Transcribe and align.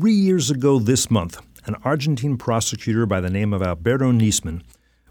Three 0.00 0.14
years 0.14 0.50
ago 0.50 0.78
this 0.78 1.10
month, 1.10 1.42
an 1.66 1.76
Argentine 1.84 2.38
prosecutor 2.38 3.04
by 3.04 3.20
the 3.20 3.28
name 3.28 3.52
of 3.52 3.60
Alberto 3.60 4.10
Nisman 4.12 4.62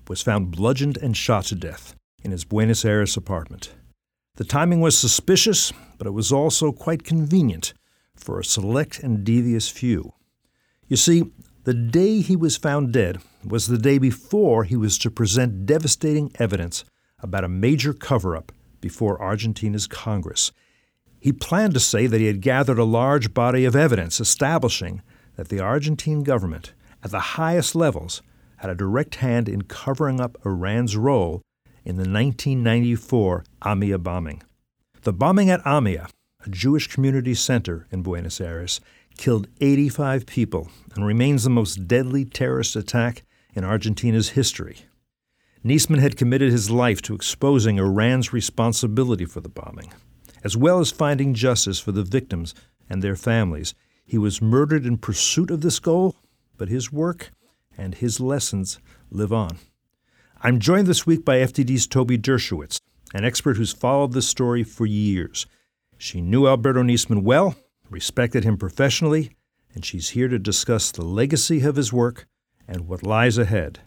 was 0.08 0.23
found 0.23 0.50
bludgeoned 0.50 0.97
and 0.97 1.15
shot 1.15 1.46
to 1.46 1.55
death 1.55 1.93
in 2.23 2.31
his 2.31 2.43
Buenos 2.43 2.83
Aires 2.83 3.16
apartment. 3.16 3.72
The 4.38 4.46
timing 4.46 4.82
was 4.82 4.98
suspicious, 4.98 5.72
but 6.00 6.08
it 6.08 6.14
was 6.14 6.32
also 6.32 6.72
quite 6.72 7.04
convenient 7.04 7.75
for 8.16 8.39
a 8.39 8.44
select 8.44 8.98
and 8.98 9.23
devious 9.23 9.70
few. 9.70 10.14
You 10.88 10.98
see, 10.98 11.34
the 11.66 11.76
day 11.76 12.21
he 12.21 12.36
was 12.36 12.58
found 12.58 12.92
dead 12.92 13.20
was 13.46 13.68
the 13.68 13.78
day 13.78 14.00
before 14.00 14.64
he 14.64 14.76
was 14.76 14.98
to 15.00 15.12
present 15.12 15.68
devastating 15.68 16.32
evidence 16.40 16.84
about 17.20 17.44
a 17.44 17.48
major 17.48 17.94
cover 17.94 18.36
up 18.36 18.52
before 18.82 19.21
Argentina's 19.21 19.86
Congress. 19.86 20.52
He 21.20 21.34
planned 21.34 21.74
to 21.74 21.80
say 21.80 22.08
that 22.08 22.22
he 22.22 22.28
had 22.28 22.42
gathered 22.42 22.80
a 22.80 22.86
large 22.86 23.34
body 23.34 23.66
of 23.66 23.76
evidence 23.76 24.20
establishing 24.20 25.02
that 25.36 25.50
the 25.50 25.60
Argentine 25.60 26.24
government, 26.24 26.73
at 27.04 27.12
the 27.12 27.20
highest 27.20 27.76
levels, 27.76 28.22
had 28.58 28.70
a 28.70 28.76
direct 28.76 29.16
hand 29.16 29.50
in 29.50 29.63
covering 29.63 30.20
up 30.20 30.38
Iran's 30.46 30.96
role 30.96 31.41
in 31.86 31.96
the 31.96 32.10
1994 32.10 33.44
AMIA 33.63 33.98
bombing. 33.98 34.44
The 35.02 35.13
bombing 35.13 35.50
at 35.50 35.66
AMIA, 35.66 36.10
a 36.46 36.50
Jewish 36.50 36.88
community 36.88 37.34
center 37.34 37.88
in 37.91 38.02
Buenos 38.02 38.40
Aires, 38.41 38.80
killed 39.18 39.48
85 39.60 40.26
people 40.26 40.70
and 40.96 41.05
remains 41.05 41.44
the 41.44 41.49
most 41.49 41.88
deadly 41.88 42.26
terrorist 42.26 42.76
attack 42.76 43.24
in 43.54 43.63
Argentina's 43.63 44.30
history. 44.30 44.86
Nisman 45.63 45.99
had 45.99 46.16
committed 46.16 46.52
his 46.52 46.70
life 46.70 47.02
to 47.02 47.16
exposing 47.16 47.77
Iran's 47.77 48.32
responsibility 48.32 49.26
for 49.26 49.41
the 49.41 49.49
bombing, 49.49 49.91
as 50.43 50.57
well 50.57 50.79
as 50.79 50.91
finding 50.91 51.34
justice 51.34 51.79
for 51.79 51.91
the 51.91 52.03
victims 52.03 52.53
and 52.89 53.02
their 53.02 53.16
families. 53.16 53.73
He 54.05 54.17
was 54.17 54.41
murdered 54.41 54.85
in 54.85 54.98
pursuit 54.98 55.52
of 55.52 55.62
this 55.62 55.79
goal, 55.79 56.15
but 56.57 56.70
his 56.70 56.91
work 56.91 57.31
and 57.77 57.95
his 57.95 58.20
lessons 58.20 58.79
live 59.12 59.31
on. 59.31 59.57
I'm 60.41 60.59
joined 60.59 60.87
this 60.87 61.05
week 61.05 61.26
by 61.26 61.37
FDD's 61.37 61.87
Toby 61.87 62.18
Dershowitz, 62.18 62.79
an 63.13 63.26
expert 63.26 63.57
who's 63.57 63.73
followed 63.73 64.13
this 64.13 64.27
story 64.27 64.63
for 64.63 64.85
years. 64.85 65.45
She 65.97 66.21
knew 66.21 66.47
Alberto 66.47 66.81
Nisman 66.81 67.23
well, 67.23 67.55
respected 67.89 68.43
him 68.43 68.57
professionally, 68.57 69.31
and 69.73 69.83
she's 69.83 70.09
here 70.09 70.27
to 70.27 70.39
discuss 70.39 70.91
the 70.91 71.03
legacy 71.03 71.61
of 71.63 71.75
his 71.75 71.91
work 71.91 72.27
and 72.67 72.87
what 72.87 73.03
lies 73.03 73.37
ahead. 73.37 73.79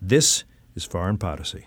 This 0.00 0.44
is 0.74 0.84
Foreign 0.84 1.18
Podicy. 1.18 1.66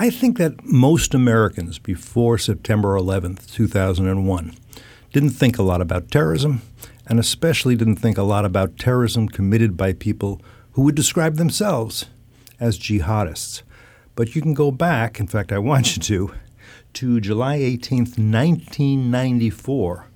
I 0.00 0.08
think 0.08 0.38
that 0.38 0.64
most 0.64 1.12
Americans 1.12 1.78
before 1.78 2.38
September 2.38 2.98
11th, 2.98 3.52
2001, 3.52 4.56
didn't 5.12 5.28
think 5.28 5.58
a 5.58 5.62
lot 5.62 5.82
about 5.82 6.10
terrorism, 6.10 6.62
and 7.06 7.20
especially 7.20 7.76
didn't 7.76 7.96
think 7.96 8.16
a 8.16 8.22
lot 8.22 8.46
about 8.46 8.78
terrorism 8.78 9.28
committed 9.28 9.76
by 9.76 9.92
people 9.92 10.40
who 10.72 10.80
would 10.84 10.94
describe 10.94 11.36
themselves 11.36 12.06
as 12.58 12.78
jihadists. 12.78 13.60
But 14.16 14.34
you 14.34 14.40
can 14.40 14.54
go 14.54 14.70
back, 14.70 15.20
in 15.20 15.26
fact, 15.26 15.52
I 15.52 15.58
want 15.58 15.94
you 15.94 16.02
to, 16.02 16.34
to 16.94 17.20
July 17.20 17.58
18th, 17.58 18.16
1994, 18.16 20.06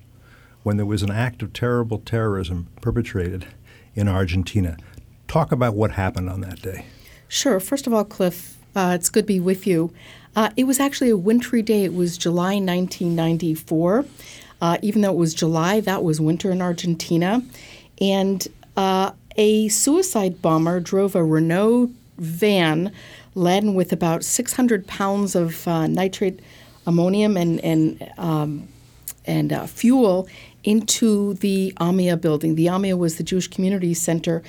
when 0.63 0.77
there 0.77 0.85
was 0.87 1.03
an 1.03 1.11
act 1.11 1.43
of 1.43 1.53
terrible 1.53 1.99
terrorism 1.99 2.69
perpetrated 2.81 3.45
in 3.93 4.07
Argentina. 4.07 4.77
Talk 5.27 5.51
about 5.51 5.75
what 5.75 5.91
happened 5.91 6.31
on 6.31 6.41
that 6.41 6.63
day. 6.63 6.87
Sure. 7.27 7.59
First 7.59 7.85
of 7.85 7.93
all, 7.93 8.03
Cliff, 8.03 8.54
uh, 8.75 8.93
it's 8.95 9.09
good 9.09 9.23
to 9.23 9.27
be 9.27 9.39
with 9.39 9.65
you. 9.65 9.93
Uh, 10.35 10.49
it 10.57 10.65
was 10.65 10.79
actually 10.79 11.09
a 11.09 11.17
wintry 11.17 11.61
day. 11.61 11.83
It 11.83 11.93
was 11.93 12.17
July 12.17 12.55
1994. 12.55 14.05
Uh, 14.61 14.77
even 14.81 15.01
though 15.01 15.11
it 15.11 15.17
was 15.17 15.33
July, 15.33 15.79
that 15.81 16.03
was 16.03 16.19
winter 16.19 16.51
in 16.51 16.61
Argentina. 16.61 17.41
And 18.01 18.47
uh, 18.75 19.11
a 19.37 19.67
suicide 19.69 20.41
bomber 20.41 20.79
drove 20.79 21.15
a 21.15 21.23
Renault 21.23 21.91
van 22.17 22.91
laden 23.33 23.75
with 23.75 23.91
about 23.91 24.23
600 24.23 24.87
pounds 24.87 25.35
of 25.35 25.67
uh, 25.67 25.87
nitrate 25.87 26.39
ammonium 26.87 27.35
and, 27.35 27.59
and, 27.61 28.11
um, 28.17 28.67
and 29.25 29.51
uh, 29.51 29.67
fuel 29.67 30.27
into 30.63 31.33
the 31.35 31.73
AMIA 31.79 32.19
building. 32.19 32.55
The 32.55 32.67
AMIA 32.67 32.97
was 32.97 33.17
the 33.17 33.23
Jewish 33.23 33.47
Community 33.47 33.93
Center 33.93 34.41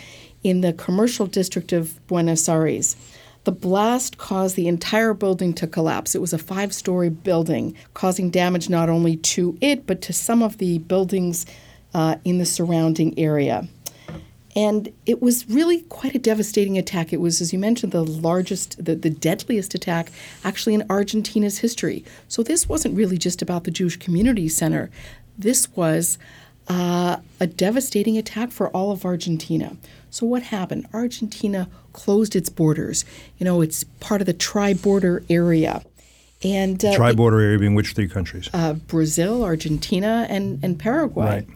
in 0.42 0.60
the 0.60 0.72
commercial 0.72 1.26
district 1.26 1.72
of 1.72 2.04
Buenos 2.06 2.48
Aires. 2.48 2.97
The 3.46 3.52
blast 3.52 4.18
caused 4.18 4.56
the 4.56 4.66
entire 4.66 5.14
building 5.14 5.54
to 5.54 5.68
collapse. 5.68 6.16
It 6.16 6.20
was 6.20 6.32
a 6.32 6.38
five 6.38 6.74
story 6.74 7.10
building, 7.10 7.76
causing 7.94 8.28
damage 8.28 8.68
not 8.68 8.88
only 8.88 9.18
to 9.18 9.56
it, 9.60 9.86
but 9.86 10.02
to 10.02 10.12
some 10.12 10.42
of 10.42 10.58
the 10.58 10.78
buildings 10.78 11.46
uh, 11.94 12.16
in 12.24 12.38
the 12.38 12.44
surrounding 12.44 13.16
area. 13.16 13.68
And 14.56 14.92
it 15.06 15.22
was 15.22 15.48
really 15.48 15.82
quite 15.82 16.16
a 16.16 16.18
devastating 16.18 16.76
attack. 16.76 17.12
It 17.12 17.20
was, 17.20 17.40
as 17.40 17.52
you 17.52 17.60
mentioned, 17.60 17.92
the 17.92 18.02
largest, 18.02 18.84
the, 18.84 18.96
the 18.96 19.10
deadliest 19.10 19.76
attack 19.76 20.10
actually 20.42 20.74
in 20.74 20.82
Argentina's 20.90 21.58
history. 21.58 22.04
So 22.26 22.42
this 22.42 22.68
wasn't 22.68 22.96
really 22.96 23.16
just 23.16 23.42
about 23.42 23.62
the 23.62 23.70
Jewish 23.70 23.96
Community 23.96 24.48
Center. 24.48 24.90
This 25.38 25.68
was 25.76 26.18
uh, 26.69 27.19
a 27.41 27.47
devastating 27.47 28.19
attack 28.19 28.50
for 28.50 28.69
all 28.71 28.91
of 28.91 29.04
Argentina. 29.04 29.77
So 30.10 30.27
what 30.27 30.44
happened? 30.44 30.87
Argentina 30.93 31.69
closed 31.93 32.34
its 32.34 32.49
borders. 32.49 33.04
You 33.38 33.44
know, 33.44 33.60
it's 33.60 33.84
part 34.00 34.21
of 34.21 34.27
the 34.27 34.32
tri-border 34.32 35.22
area. 35.28 35.82
And 36.43 36.84
uh, 36.84 36.94
Tri-border 36.94 37.41
area 37.41 37.59
being 37.59 37.75
which 37.75 37.93
three 37.94 38.09
countries? 38.09 38.50
uh, 38.53 38.75
Brazil, 38.75 39.43
Argentina, 39.43 40.27
and, 40.28 40.62
and 40.62 40.78
Paraguay. 40.78 41.47
Right. 41.47 41.49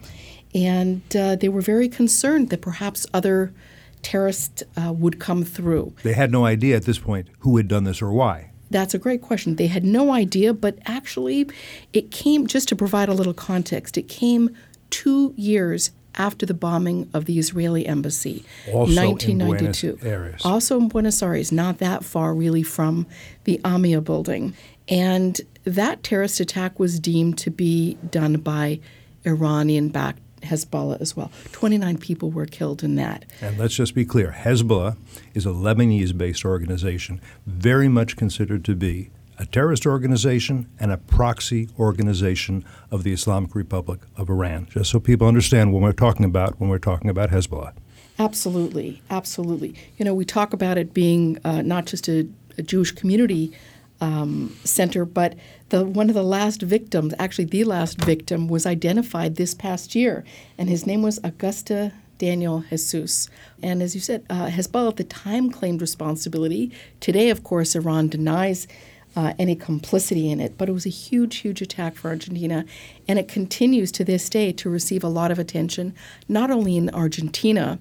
And 0.53 1.01
uh, 1.15 1.35
they 1.35 1.49
were 1.49 1.61
very 1.61 1.87
concerned 1.87 2.49
that 2.49 2.61
perhaps 2.61 3.05
other 3.13 3.53
terrorists 4.01 4.63
uh, 4.75 4.91
would 4.91 5.19
come 5.19 5.43
through. 5.43 5.93
They 6.03 6.13
had 6.13 6.31
no 6.31 6.45
idea 6.45 6.75
at 6.75 6.85
this 6.85 6.97
point 6.97 7.27
who 7.39 7.57
had 7.57 7.67
done 7.67 7.83
this 7.83 8.01
or 8.01 8.11
why. 8.11 8.49
That's 8.71 8.93
a 8.93 8.97
great 8.97 9.21
question. 9.21 9.57
They 9.57 9.67
had 9.67 9.83
no 9.83 10.11
idea, 10.11 10.53
but 10.53 10.79
actually, 10.85 11.49
it 11.93 12.09
came, 12.09 12.47
just 12.47 12.67
to 12.69 12.75
provide 12.75 13.09
a 13.09 13.13
little 13.13 13.33
context, 13.33 13.97
it 13.97 14.07
came 14.07 14.55
two 14.91 15.33
years 15.35 15.91
after 16.15 16.45
the 16.45 16.53
bombing 16.53 17.09
of 17.13 17.25
the 17.25 17.39
Israeli 17.39 17.87
embassy, 17.87 18.43
Also 18.67 18.91
in 18.91 19.07
1992. 19.07 19.93
Buenos 19.93 20.05
Aires. 20.05 20.41
Also 20.45 20.77
in 20.77 20.87
Buenos 20.89 21.23
Aires, 21.23 21.51
not 21.51 21.79
that 21.79 22.03
far 22.03 22.33
really 22.33 22.63
from 22.63 23.07
the 23.45 23.59
AMIA 23.63 24.01
building. 24.03 24.53
And 24.87 25.39
that 25.63 26.03
terrorist 26.03 26.39
attack 26.39 26.79
was 26.79 26.99
deemed 26.99 27.37
to 27.39 27.49
be 27.49 27.97
done 28.09 28.35
by 28.35 28.79
Iranian 29.25 29.89
backed 29.89 30.19
Hezbollah 30.41 30.99
as 30.99 31.15
well. 31.15 31.31
29 31.51 31.97
people 31.97 32.31
were 32.31 32.45
killed 32.45 32.83
in 32.83 32.95
that. 32.95 33.25
And 33.41 33.57
let's 33.57 33.75
just 33.75 33.93
be 33.93 34.05
clear 34.05 34.35
Hezbollah 34.37 34.97
is 35.33 35.45
a 35.45 35.49
Lebanese 35.49 36.17
based 36.17 36.43
organization, 36.43 37.21
very 37.45 37.87
much 37.87 38.17
considered 38.17 38.65
to 38.65 38.75
be 38.75 39.11
a 39.41 39.45
terrorist 39.47 39.87
organization 39.87 40.69
and 40.79 40.91
a 40.91 40.97
proxy 40.97 41.67
organization 41.79 42.63
of 42.91 43.03
the 43.03 43.11
Islamic 43.11 43.55
Republic 43.55 44.01
of 44.15 44.29
Iran, 44.29 44.67
just 44.69 44.91
so 44.91 44.99
people 44.99 45.27
understand 45.27 45.73
what 45.73 45.81
we're 45.81 45.93
talking 45.93 46.25
about 46.25 46.59
when 46.59 46.69
we're 46.69 46.77
talking 46.77 47.09
about 47.09 47.31
Hezbollah. 47.31 47.73
Absolutely, 48.19 49.01
absolutely. 49.09 49.73
You 49.97 50.05
know, 50.05 50.13
we 50.13 50.25
talk 50.25 50.53
about 50.53 50.77
it 50.77 50.93
being 50.93 51.39
uh, 51.43 51.63
not 51.63 51.87
just 51.87 52.07
a, 52.07 52.27
a 52.59 52.61
Jewish 52.61 52.91
community 52.91 53.51
um, 53.99 54.55
center, 54.63 55.05
but 55.05 55.33
the 55.69 55.85
one 55.85 56.09
of 56.09 56.15
the 56.15 56.23
last 56.23 56.61
victims, 56.61 57.15
actually 57.17 57.45
the 57.45 57.63
last 57.63 57.99
victim, 58.03 58.47
was 58.47 58.67
identified 58.67 59.37
this 59.37 59.55
past 59.55 59.95
year, 59.95 60.23
and 60.59 60.69
his 60.69 60.85
name 60.85 61.01
was 61.01 61.17
Augusto 61.19 61.91
Daniel 62.19 62.63
Jesus. 62.69 63.27
And 63.63 63.81
as 63.81 63.95
you 63.95 64.01
said, 64.01 64.23
uh, 64.29 64.47
Hezbollah 64.49 64.89
at 64.89 64.97
the 64.97 65.03
time 65.03 65.49
claimed 65.49 65.81
responsibility. 65.81 66.71
Today, 66.99 67.31
of 67.31 67.43
course, 67.43 67.73
Iran 67.73 68.09
denies 68.09 68.67
uh, 69.15 69.33
any 69.37 69.55
complicity 69.55 70.31
in 70.31 70.39
it, 70.39 70.57
but 70.57 70.69
it 70.69 70.71
was 70.71 70.85
a 70.85 70.89
huge, 70.89 71.37
huge 71.37 71.61
attack 71.61 71.95
for 71.95 72.09
Argentina, 72.09 72.65
and 73.07 73.19
it 73.19 73.27
continues 73.27 73.91
to 73.93 74.03
this 74.03 74.29
day 74.29 74.51
to 74.53 74.69
receive 74.69 75.03
a 75.03 75.09
lot 75.09 75.31
of 75.31 75.39
attention, 75.39 75.93
not 76.29 76.49
only 76.49 76.77
in 76.77 76.89
Argentina, 76.91 77.79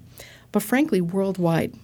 but 0.53 0.63
frankly 0.63 1.01
worldwide. 1.01 1.75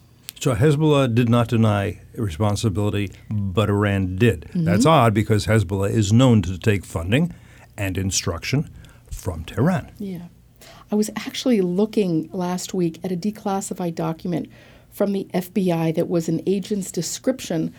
So 0.41 0.55
Hezbollah 0.55 1.15
did 1.15 1.29
not 1.29 1.49
deny 1.49 2.01
responsibility, 2.15 3.11
but 3.31 3.71
Iran 3.71 4.17
did. 4.17 4.43
Mm-hmm. 4.43 4.65
That's 4.65 4.85
odd 4.85 5.15
because 5.15 5.47
Hezbollah 5.47 5.91
is 5.91 6.13
known 6.13 6.43
to 6.43 6.59
take 6.59 6.85
funding 6.85 7.35
and 7.77 7.97
instruction 7.97 8.71
from 9.11 9.45
Tehran. 9.45 9.91
Yeah. 9.99 10.27
I 10.91 10.95
was 10.95 11.11
actually 11.17 11.61
looking 11.63 12.29
last 12.33 12.75
week 12.75 13.01
at 13.03 13.11
a 13.11 13.17
declassified 13.17 13.95
document 13.95 14.49
from 14.91 15.13
the 15.13 15.27
FBI 15.35 15.95
that 15.95 16.09
was 16.09 16.29
an 16.29 16.43
agent's 16.47 16.93
description 16.93 17.75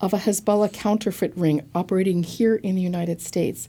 of 0.00 0.12
a 0.12 0.18
Hezbollah 0.18 0.72
counterfeit 0.72 1.36
ring 1.36 1.68
operating 1.74 2.22
here 2.22 2.56
in 2.56 2.74
the 2.74 2.82
United 2.82 3.20
States. 3.20 3.68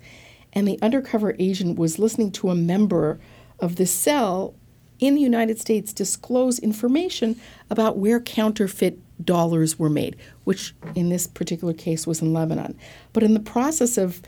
And 0.53 0.67
the 0.67 0.79
undercover 0.81 1.35
agent 1.39 1.77
was 1.77 1.99
listening 1.99 2.31
to 2.33 2.49
a 2.49 2.55
member 2.55 3.19
of 3.59 3.75
the 3.75 3.85
cell 3.85 4.53
in 4.99 5.15
the 5.15 5.21
United 5.21 5.59
States 5.59 5.91
disclose 5.91 6.59
information 6.59 7.39
about 7.69 7.97
where 7.97 8.19
counterfeit 8.19 8.99
dollars 9.25 9.77
were 9.77 9.89
made, 9.89 10.15
which 10.43 10.75
in 10.95 11.09
this 11.09 11.27
particular 11.27 11.73
case 11.73 12.05
was 12.05 12.21
in 12.21 12.33
Lebanon. 12.33 12.77
But 13.11 13.23
in 13.23 13.33
the 13.33 13.39
process 13.39 13.97
of 13.97 14.21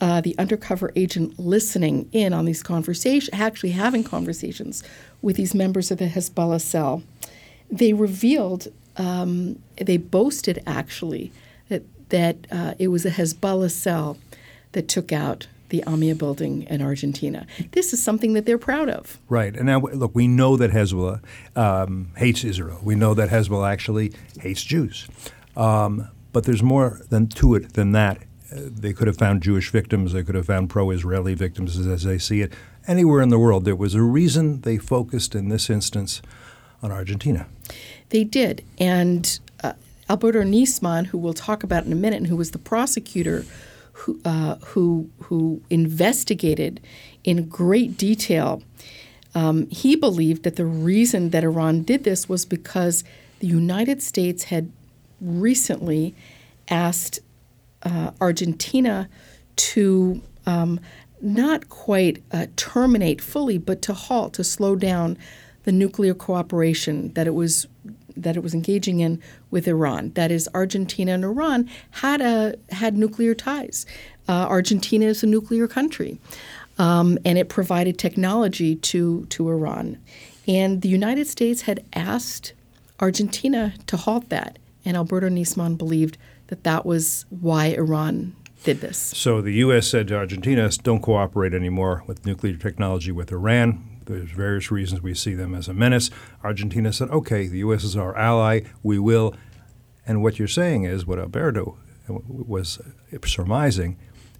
uh, 0.00 0.20
the 0.20 0.36
undercover 0.38 0.92
agent 0.96 1.38
listening 1.38 2.08
in 2.12 2.32
on 2.32 2.44
these 2.44 2.62
conversations, 2.62 3.30
actually 3.32 3.70
having 3.70 4.04
conversations 4.04 4.82
with 5.22 5.36
these 5.36 5.54
members 5.54 5.90
of 5.90 5.98
the 5.98 6.08
Hezbollah 6.08 6.60
cell, 6.60 7.02
they 7.70 7.92
revealed, 7.92 8.68
um, 8.96 9.58
they 9.76 9.96
boasted 9.96 10.62
actually, 10.66 11.32
that, 11.68 11.82
that 12.10 12.36
uh, 12.50 12.74
it 12.78 12.88
was 12.88 13.04
a 13.04 13.10
Hezbollah 13.10 13.70
cell 13.70 14.18
that 14.72 14.88
took 14.88 15.12
out 15.12 15.46
the 15.68 15.82
AMIA 15.86 16.16
building 16.18 16.64
in 16.64 16.82
Argentina. 16.82 17.46
This 17.72 17.94
is 17.94 18.02
something 18.02 18.34
that 18.34 18.44
they're 18.44 18.58
proud 18.58 18.90
of. 18.90 19.18
Right. 19.30 19.56
And 19.56 19.64
now, 19.64 19.80
look, 19.80 20.14
we 20.14 20.28
know 20.28 20.58
that 20.58 20.70
Hezbollah 20.70 21.22
um, 21.56 22.10
hates 22.16 22.44
Israel. 22.44 22.78
We 22.82 22.94
know 22.94 23.14
that 23.14 23.30
Hezbollah 23.30 23.72
actually 23.72 24.12
hates 24.38 24.62
Jews. 24.62 25.08
Um, 25.56 26.08
but 26.32 26.44
there's 26.44 26.62
more 26.62 27.00
than 27.08 27.26
to 27.28 27.54
it 27.54 27.72
than 27.72 27.92
that. 27.92 28.18
Uh, 28.18 28.60
they 28.68 28.92
could 28.92 29.06
have 29.06 29.16
found 29.16 29.42
Jewish 29.42 29.70
victims. 29.70 30.12
They 30.12 30.22
could 30.22 30.34
have 30.34 30.46
found 30.46 30.68
pro-Israeli 30.68 31.34
victims, 31.34 31.78
as, 31.78 31.86
as 31.86 32.02
they 32.02 32.18
see 32.18 32.42
it. 32.42 32.52
Anywhere 32.86 33.22
in 33.22 33.30
the 33.30 33.38
world, 33.38 33.64
there 33.64 33.76
was 33.76 33.94
a 33.94 34.02
reason 34.02 34.60
they 34.60 34.76
focused 34.76 35.34
in 35.34 35.48
this 35.48 35.70
instance 35.70 36.20
on 36.82 36.92
Argentina. 36.92 37.46
They 38.12 38.24
did, 38.24 38.62
and 38.78 39.40
uh, 39.64 39.72
Alberto 40.10 40.42
Nisman, 40.42 41.06
who 41.06 41.16
we'll 41.16 41.32
talk 41.32 41.64
about 41.64 41.86
in 41.86 41.92
a 41.92 41.96
minute, 41.96 42.18
and 42.18 42.26
who 42.26 42.36
was 42.36 42.50
the 42.50 42.58
prosecutor 42.58 43.46
who, 43.92 44.20
uh, 44.22 44.56
who, 44.56 45.08
who 45.22 45.62
investigated 45.70 46.82
in 47.24 47.48
great 47.48 47.96
detail, 47.96 48.62
um, 49.34 49.66
he 49.70 49.96
believed 49.96 50.42
that 50.42 50.56
the 50.56 50.66
reason 50.66 51.30
that 51.30 51.42
Iran 51.42 51.84
did 51.84 52.04
this 52.04 52.28
was 52.28 52.44
because 52.44 53.02
the 53.38 53.46
United 53.46 54.02
States 54.02 54.44
had 54.44 54.70
recently 55.22 56.14
asked 56.68 57.20
uh, 57.82 58.10
Argentina 58.20 59.08
to 59.56 60.20
um, 60.44 60.80
not 61.22 61.70
quite 61.70 62.22
uh, 62.30 62.44
terminate 62.56 63.22
fully, 63.22 63.56
but 63.56 63.80
to 63.80 63.94
halt, 63.94 64.34
to 64.34 64.44
slow 64.44 64.76
down 64.76 65.16
the 65.64 65.72
nuclear 65.72 66.12
cooperation 66.12 67.10
that 67.14 67.26
it 67.26 67.34
was 67.34 67.66
that 68.16 68.36
it 68.36 68.42
was 68.42 68.54
engaging 68.54 69.00
in 69.00 69.20
with 69.50 69.68
Iran. 69.68 70.10
That 70.14 70.30
is, 70.30 70.48
Argentina 70.54 71.12
and 71.12 71.24
Iran 71.24 71.68
had 71.90 72.20
a 72.20 72.54
had 72.70 72.96
nuclear 72.96 73.34
ties. 73.34 73.86
Uh, 74.28 74.46
Argentina 74.48 75.06
is 75.06 75.22
a 75.22 75.26
nuclear 75.26 75.66
country, 75.66 76.18
um, 76.78 77.18
and 77.24 77.38
it 77.38 77.48
provided 77.48 77.98
technology 77.98 78.76
to 78.76 79.26
to 79.26 79.48
Iran. 79.48 79.98
And 80.48 80.82
the 80.82 80.88
United 80.88 81.26
States 81.26 81.62
had 81.62 81.84
asked 81.92 82.52
Argentina 83.00 83.74
to 83.86 83.96
halt 83.96 84.28
that, 84.28 84.58
and 84.84 84.96
Alberto 84.96 85.28
Nisman 85.28 85.78
believed 85.78 86.18
that 86.48 86.64
that 86.64 86.84
was 86.84 87.24
why 87.30 87.66
Iran 87.66 88.34
did 88.64 88.80
this. 88.80 88.98
So 88.98 89.40
the 89.40 89.54
U.S. 89.54 89.88
said 89.88 90.08
to 90.08 90.16
Argentina, 90.16 90.68
"Don't 90.82 91.00
cooperate 91.00 91.54
anymore 91.54 92.04
with 92.06 92.26
nuclear 92.26 92.56
technology 92.56 93.12
with 93.12 93.32
Iran." 93.32 93.91
There's 94.18 94.30
various 94.30 94.70
reasons 94.70 95.02
we 95.02 95.14
see 95.14 95.34
them 95.34 95.54
as 95.54 95.68
a 95.68 95.74
menace. 95.74 96.10
Argentina 96.42 96.92
said, 96.92 97.10
okay, 97.10 97.46
the 97.46 97.58
U.S. 97.58 97.84
is 97.84 97.96
our 97.96 98.16
ally, 98.16 98.60
we 98.82 98.98
will. 98.98 99.34
And 100.06 100.22
what 100.22 100.38
you're 100.38 100.48
saying 100.48 100.84
is, 100.84 101.06
what 101.06 101.18
Alberto 101.18 101.78
was 102.08 102.80
surmising, 103.24 103.98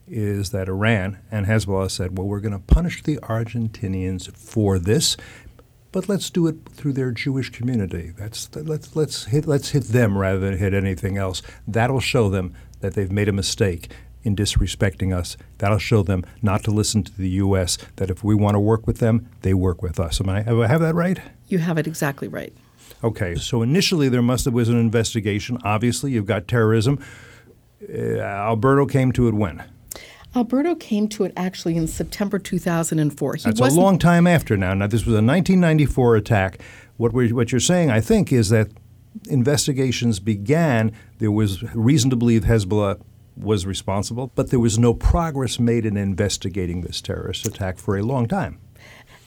is 0.08 0.50
that 0.50 0.68
Iran 0.68 1.18
and 1.30 1.46
Hezbollah 1.46 1.90
said, 1.90 2.18
well, 2.18 2.26
we're 2.26 2.40
going 2.40 2.52
to 2.52 2.58
punish 2.58 3.02
the 3.02 3.16
Argentinians 3.18 4.34
for 4.36 4.78
this, 4.78 5.16
but 5.92 6.08
let's 6.08 6.30
do 6.30 6.46
it 6.46 6.56
through 6.70 6.94
their 6.94 7.12
Jewish 7.12 7.50
community. 7.50 8.12
That's 8.16 8.48
let's 8.56 8.96
let's 8.96 9.26
hit 9.26 9.46
let's 9.46 9.70
hit 9.70 9.84
them 9.84 10.16
rather 10.16 10.38
than 10.38 10.56
hit 10.56 10.72
anything 10.72 11.18
else. 11.18 11.42
That'll 11.68 12.00
show 12.00 12.30
them 12.30 12.54
that 12.80 12.94
they've 12.94 13.12
made 13.12 13.28
a 13.28 13.32
mistake 13.32 13.90
in 14.24 14.36
disrespecting 14.36 15.16
us. 15.16 15.36
That'll 15.58 15.78
show 15.78 16.02
them 16.02 16.24
not 16.40 16.62
to 16.64 16.70
listen 16.70 17.02
to 17.04 17.12
the 17.16 17.28
U.S., 17.30 17.78
that 17.96 18.10
if 18.10 18.22
we 18.22 18.34
want 18.34 18.54
to 18.54 18.60
work 18.60 18.86
with 18.86 18.98
them, 18.98 19.28
they 19.42 19.54
work 19.54 19.82
with 19.82 19.98
us. 19.98 20.20
Am 20.20 20.28
I, 20.28 20.42
have 20.42 20.58
I 20.58 20.66
have 20.66 20.80
that 20.80 20.94
right? 20.94 21.20
You 21.48 21.58
have 21.58 21.78
it 21.78 21.86
exactly 21.86 22.28
right. 22.28 22.52
Okay, 23.04 23.34
so 23.34 23.62
initially 23.62 24.08
there 24.08 24.22
must 24.22 24.44
have 24.44 24.54
was 24.54 24.68
an 24.68 24.78
investigation. 24.78 25.58
Obviously, 25.64 26.12
you've 26.12 26.26
got 26.26 26.46
terrorism. 26.46 26.98
Uh, 27.92 28.18
Alberto 28.18 28.86
came 28.86 29.10
to 29.12 29.26
it 29.26 29.34
when? 29.34 29.64
Alberto 30.34 30.74
came 30.74 31.08
to 31.08 31.24
it 31.24 31.32
actually 31.36 31.76
in 31.76 31.86
September 31.86 32.38
2004. 32.38 33.34
He 33.34 33.42
That's 33.42 33.60
a 33.60 33.64
long 33.78 33.98
time 33.98 34.26
after 34.26 34.56
now. 34.56 34.72
Now, 34.72 34.86
this 34.86 35.04
was 35.04 35.14
a 35.14 35.20
1994 35.22 36.16
attack. 36.16 36.60
What, 36.96 37.12
we 37.12 37.32
what 37.32 37.52
you're 37.52 37.60
saying, 37.60 37.90
I 37.90 38.00
think, 38.00 38.32
is 38.32 38.48
that 38.50 38.68
investigations 39.28 40.20
began. 40.20 40.92
There 41.18 41.30
was 41.30 41.62
reason 41.74 42.08
to 42.10 42.16
believe 42.16 42.44
Hezbollah 42.44 43.00
was 43.36 43.66
responsible, 43.66 44.30
but 44.34 44.50
there 44.50 44.60
was 44.60 44.78
no 44.78 44.94
progress 44.94 45.58
made 45.58 45.86
in 45.86 45.96
investigating 45.96 46.82
this 46.82 47.00
terrorist 47.00 47.46
attack 47.46 47.78
for 47.78 47.96
a 47.96 48.02
long 48.02 48.26
time. 48.28 48.58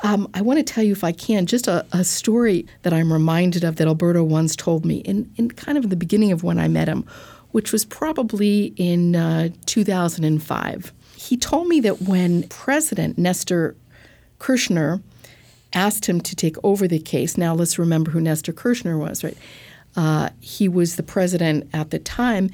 Um, 0.02 0.30
I 0.34 0.42
want 0.42 0.60
to 0.60 0.64
tell 0.64 0.84
you, 0.84 0.92
if 0.92 1.04
I 1.04 1.12
can, 1.12 1.46
just 1.46 1.68
a, 1.68 1.86
a, 1.92 2.04
story 2.04 2.68
that 2.84 2.94
I'm 2.94 3.12
reminded 3.12 3.64
of 3.64 3.78
that 3.78 3.88
Alberto 3.88 4.24
once 4.24 4.56
told 4.56 4.86
me 4.86 4.98
in, 4.98 5.32
in 5.38 5.50
kind 5.50 5.78
of 5.78 5.90
the 5.90 5.96
beginning 5.96 6.32
of 6.32 6.44
when 6.44 6.60
I 6.60 6.68
met 6.68 6.88
him, 6.88 7.06
which 7.52 7.72
was 7.72 7.86
probably 7.86 8.74
in 8.76 9.16
uh, 9.16 9.50
2005. 9.66 10.94
He 11.16 11.38
told 11.38 11.68
me 11.68 11.80
that 11.80 12.02
when 12.02 12.44
President 12.50 13.18
Nestor 13.18 13.76
Kirchner 14.38 15.02
asked 15.74 16.08
him 16.08 16.20
to 16.22 16.36
take 16.36 16.58
over 16.64 16.88
the 16.88 17.00
case, 17.00 17.38
now 17.38 17.56
let's 17.56 17.80
remember 17.80 18.12
who 18.12 18.20
Nestor 18.20 18.54
Kirchner 18.54 18.98
was, 18.98 19.24
right? 19.24 19.38
Uh, 19.96 20.30
he 20.42 20.68
was 20.68 20.98
the 20.98 21.04
president 21.04 21.70
at 21.74 21.92
the 21.92 22.00
time, 22.00 22.50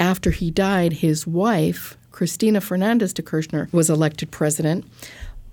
after 0.00 0.30
he 0.30 0.50
died, 0.50 0.94
his 0.94 1.26
wife, 1.26 1.96
Cristina 2.10 2.60
Fernandez 2.60 3.12
de 3.12 3.22
Kirchner, 3.22 3.68
was 3.70 3.90
elected 3.90 4.30
president. 4.30 4.84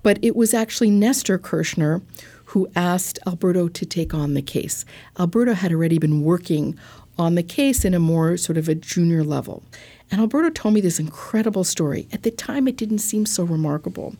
But 0.01 0.17
it 0.21 0.35
was 0.35 0.53
actually 0.53 0.89
Nestor 0.89 1.37
Kirchner 1.37 2.01
who 2.45 2.69
asked 2.75 3.19
Alberto 3.27 3.67
to 3.67 3.85
take 3.85 4.13
on 4.13 4.33
the 4.33 4.41
case. 4.41 4.85
Alberto 5.19 5.53
had 5.53 5.73
already 5.73 5.99
been 5.99 6.23
working 6.23 6.79
on 7.17 7.35
the 7.35 7.43
case 7.43 7.83
in 7.83 7.93
a 7.93 7.99
more 7.99 8.37
sort 8.37 8.57
of 8.57 8.69
a 8.69 8.75
junior 8.75 9.21
level. 9.21 9.63
And 10.09 10.21
Alberto 10.21 10.49
told 10.49 10.73
me 10.73 10.79
this 10.79 10.99
incredible 10.99 11.65
story. 11.65 12.07
At 12.13 12.23
the 12.23 12.31
time, 12.31 12.67
it 12.67 12.77
didn't 12.77 12.99
seem 12.99 13.25
so 13.25 13.43
remarkable. 13.43 14.15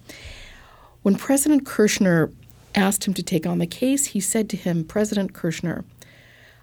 When 1.03 1.15
President 1.15 1.65
Kirchner 1.65 2.29
asked 2.75 3.07
him 3.07 3.13
to 3.13 3.23
take 3.23 3.47
on 3.47 3.59
the 3.59 3.67
case, 3.67 4.07
he 4.07 4.19
said 4.19 4.49
to 4.49 4.57
him, 4.57 4.83
President 4.83 5.31
Kirchner, 5.31 5.85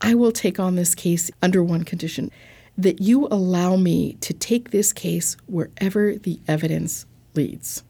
I 0.02 0.14
will 0.14 0.32
take 0.32 0.60
on 0.60 0.74
this 0.74 0.94
case 0.94 1.30
under 1.40 1.62
one 1.62 1.84
condition 1.84 2.30
that 2.76 3.00
you 3.00 3.26
allow 3.30 3.76
me 3.76 4.14
to 4.20 4.32
take 4.32 4.70
this 4.70 4.92
case 4.92 5.36
wherever 5.46 6.14
the 6.16 6.40
evidence 6.48 7.06
leads. 7.34 7.82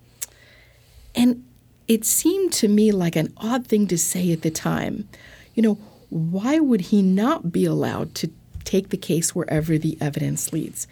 And 1.14 1.44
it 1.88 2.04
seemed 2.04 2.52
to 2.54 2.68
me 2.68 2.92
like 2.92 3.16
an 3.16 3.32
odd 3.36 3.66
thing 3.66 3.86
to 3.88 3.98
say 3.98 4.32
at 4.32 4.42
the 4.42 4.50
time. 4.50 5.08
You 5.54 5.62
know, 5.62 5.74
why 6.10 6.58
would 6.58 6.82
he 6.82 7.02
not 7.02 7.52
be 7.52 7.64
allowed 7.64 8.14
to 8.16 8.30
take 8.64 8.88
the 8.88 8.96
case 8.96 9.34
wherever 9.34 9.78
the 9.78 9.96
evidence 10.00 10.52
leads? 10.52 10.86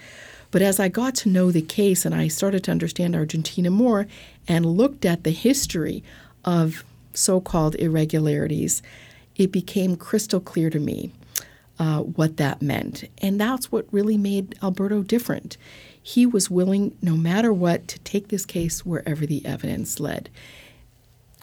But 0.51 0.63
as 0.63 0.79
I 0.79 0.89
got 0.89 1.15
to 1.17 1.31
know 1.31 1.51
the 1.51 1.63
case 1.63 2.05
and 2.05 2.15
I 2.15 2.29
started 2.29 2.65
to 2.65 2.71
understand 2.71 3.17
Argentina 3.17 3.71
more 3.71 4.07
and 4.47 4.67
looked 4.67 5.05
at 5.05 5.25
the 5.25 5.31
history 5.31 6.05
of 6.45 6.85
so 7.15 7.41
called 7.41 7.75
irregularities, 7.77 8.83
it 9.37 9.51
became 9.51 9.97
crystal 9.97 10.41
clear 10.41 10.69
to 10.71 10.79
me 10.79 11.11
uh, 11.79 12.01
what 12.01 12.37
that 12.37 12.63
meant. 12.63 13.05
And 13.19 13.41
that's 13.41 13.73
what 13.73 13.87
really 13.91 14.17
made 14.17 14.57
Alberto 14.63 15.03
different. 15.03 15.57
He 16.03 16.27
was 16.27 16.51
willing, 16.51 16.97
no 17.01 17.17
matter 17.17 17.53
what, 17.53 17.89
to 17.89 17.99
take 18.01 18.29
this 18.29 18.45
case 18.45 18.85
wherever 18.85 19.25
the 19.25 19.45
evidence 19.47 20.01
led. 20.01 20.29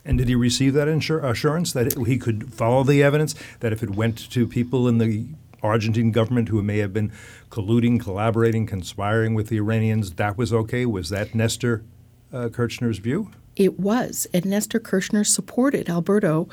And 0.05 0.17
did 0.17 0.27
he 0.27 0.35
receive 0.35 0.73
that 0.73 0.87
insur- 0.87 1.23
assurance 1.23 1.73
that 1.73 1.93
he 2.07 2.17
could 2.17 2.53
follow 2.53 2.83
the 2.83 3.03
evidence? 3.03 3.35
That 3.59 3.73
if 3.73 3.83
it 3.83 3.91
went 3.91 4.29
to 4.31 4.47
people 4.47 4.87
in 4.87 4.97
the 4.97 5.27
Argentine 5.61 6.11
government 6.11 6.49
who 6.49 6.61
may 6.61 6.77
have 6.79 6.93
been 6.93 7.11
colluding, 7.49 7.99
collaborating, 7.99 8.65
conspiring 8.65 9.33
with 9.33 9.47
the 9.47 9.57
Iranians, 9.57 10.13
that 10.13 10.37
was 10.37 10.53
okay? 10.53 10.85
Was 10.85 11.09
that 11.09 11.35
Nestor 11.35 11.83
uh, 12.31 12.49
Kirchner's 12.49 12.99
view? 12.99 13.31
It 13.55 13.79
was. 13.79 14.27
And 14.33 14.45
Nestor 14.45 14.79
Kirchner 14.79 15.23
supported 15.23 15.89
Alberto 15.89 16.47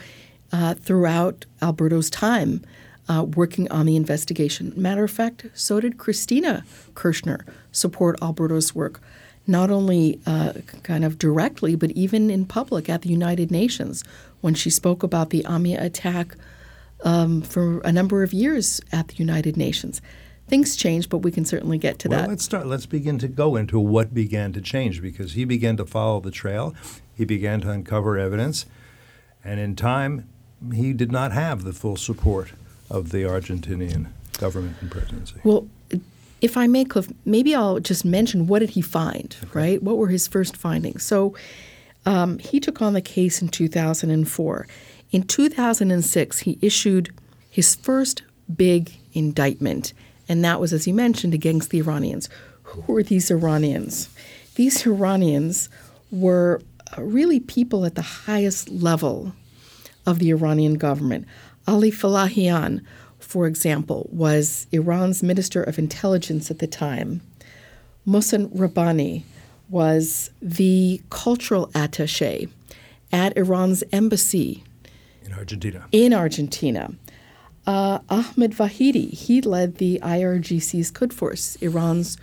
uh, 0.53 0.75
throughout 0.75 1.47
Alberto's 1.63 2.11
time 2.11 2.63
uh, 3.09 3.25
working 3.25 3.71
on 3.71 3.87
the 3.87 3.97
investigation. 3.97 4.73
Matter 4.77 5.05
of 5.05 5.11
fact, 5.11 5.47
so 5.55 5.81
did 5.81 5.99
Cristina 5.99 6.65
Kirchner 6.95 7.45
support 7.73 8.19
Alberto's 8.23 8.75
work, 8.75 9.01
not 9.47 9.71
only 9.71 10.21
uh, 10.27 10.55
kind 10.83 11.05
of 11.05 11.19
directly, 11.19 11.77
but 11.77 11.91
even 11.93 12.31
in 12.31 12.45
public 12.45 12.89
at 12.89 13.03
the 13.03 13.09
United 13.09 13.51
Nations 13.51 14.03
when 14.41 14.55
she 14.55 14.71
spoke 14.71 15.03
about 15.03 15.31
the 15.31 15.45
AMIA 15.45 15.81
attack 15.81 16.37
um, 17.05 17.43
for 17.43 17.81
a 17.81 17.93
number 17.93 18.23
of 18.23 18.33
years 18.33 18.81
at 18.93 19.09
the 19.09 19.15
United 19.17 19.57
Nations. 19.57 20.01
Things 20.49 20.77
changed, 20.77 21.11
but 21.11 21.19
we 21.19 21.33
can 21.33 21.45
certainly 21.45 21.77
get 21.77 21.99
to 22.01 22.09
well, 22.09 22.21
that. 22.21 22.29
Let's 22.29 22.45
start. 22.45 22.67
Let's 22.67 22.87
begin 22.87 23.19
to 23.19 23.29
go 23.29 23.57
into 23.57 23.81
what 23.81 24.15
began 24.15 24.53
to 24.53 24.61
change 24.61 25.03
because 25.03 25.33
he 25.33 25.45
began 25.45 25.77
to 25.77 25.85
follow 25.85 26.21
the 26.21 26.31
trail. 26.31 26.75
He 27.15 27.25
began 27.25 27.61
to 27.63 27.71
uncover 27.71 28.17
evidence, 28.17 28.67
and 29.45 29.59
in 29.59 29.75
time, 29.75 30.29
he 30.73 30.93
did 30.93 31.11
not 31.11 31.33
have 31.33 31.65
the 31.65 31.73
full 31.73 31.97
support 31.97 32.53
of 32.91 33.11
the 33.11 33.23
Argentinian 33.23 34.09
government 34.39 34.77
and 34.81 34.91
presidency. 34.91 35.37
Well, 35.45 35.69
if 36.41 36.57
I 36.57 36.67
may, 36.67 36.85
Cliff, 36.85 37.09
maybe 37.25 37.55
I'll 37.55 37.81
just 37.81 38.05
mention 38.05 38.47
what 38.47 38.61
did 38.61 38.71
he 38.71 38.83
find, 38.83 39.35
okay. 39.43 39.51
right? 39.53 39.83
What 39.83 39.97
were 39.97 40.09
his 40.09 40.29
first 40.29 40.57
findings? 40.57 41.03
So 41.03 41.35
um, 42.05 42.39
he 42.39 42.61
took 42.61 42.83
on 42.83 42.93
the 42.93 43.01
case 43.01 43.41
in 43.41 43.49
2004. 43.49 44.67
In 45.13 45.23
2006, 45.23 46.39
he 46.41 46.59
issued 46.61 47.11
his 47.51 47.75
first 47.75 48.23
big 48.55 48.93
indictment, 49.13 49.93
and 50.29 50.45
that 50.45 50.61
was, 50.61 50.73
as 50.73 50.87
you 50.87 50.95
mentioned, 50.95 51.35
against 51.35 51.71
the 51.71 51.79
Iranians. 51.79 52.29
Who 52.65 52.93
were 52.93 53.03
these 53.03 53.31
Iranians? 53.31 54.09
These 54.57 54.87
Iranians 54.87 55.69
were 56.11 56.61
uh, 56.97 57.03
really 57.03 57.41
people 57.41 57.85
at 57.85 57.95
the 57.95 58.03
highest 58.03 58.69
level 58.69 59.33
of 60.05 60.19
the 60.19 60.31
Iranian 60.31 60.75
government. 60.75 61.27
Ali 61.67 61.91
Falahian, 61.91 62.83
for 63.19 63.47
example, 63.47 64.09
was 64.13 64.67
Iran's 64.73 65.23
Minister 65.23 65.63
of 65.63 65.79
Intelligence 65.79 66.51
at 66.51 66.59
the 66.59 66.67
time. 66.67 67.21
Mohsen 68.07 68.51
Rabbani 68.55 69.25
was 69.69 70.31
the 70.41 71.01
cultural 71.11 71.71
attache 71.75 72.49
at 73.13 73.37
Iran's 73.37 73.83
embassy 73.93 74.63
in 75.25 75.33
Argentina. 75.33 75.87
In 75.93 76.15
Argentina. 76.15 76.93
Uh, 77.67 77.99
Ahmed 78.09 78.53
Vahidi, 78.53 79.11
he 79.13 79.41
led 79.41 79.79
the 79.79 79.99
IRGC's 80.03 80.93
Quds 80.93 81.15
Force, 81.15 81.57
Iran's 81.57 82.17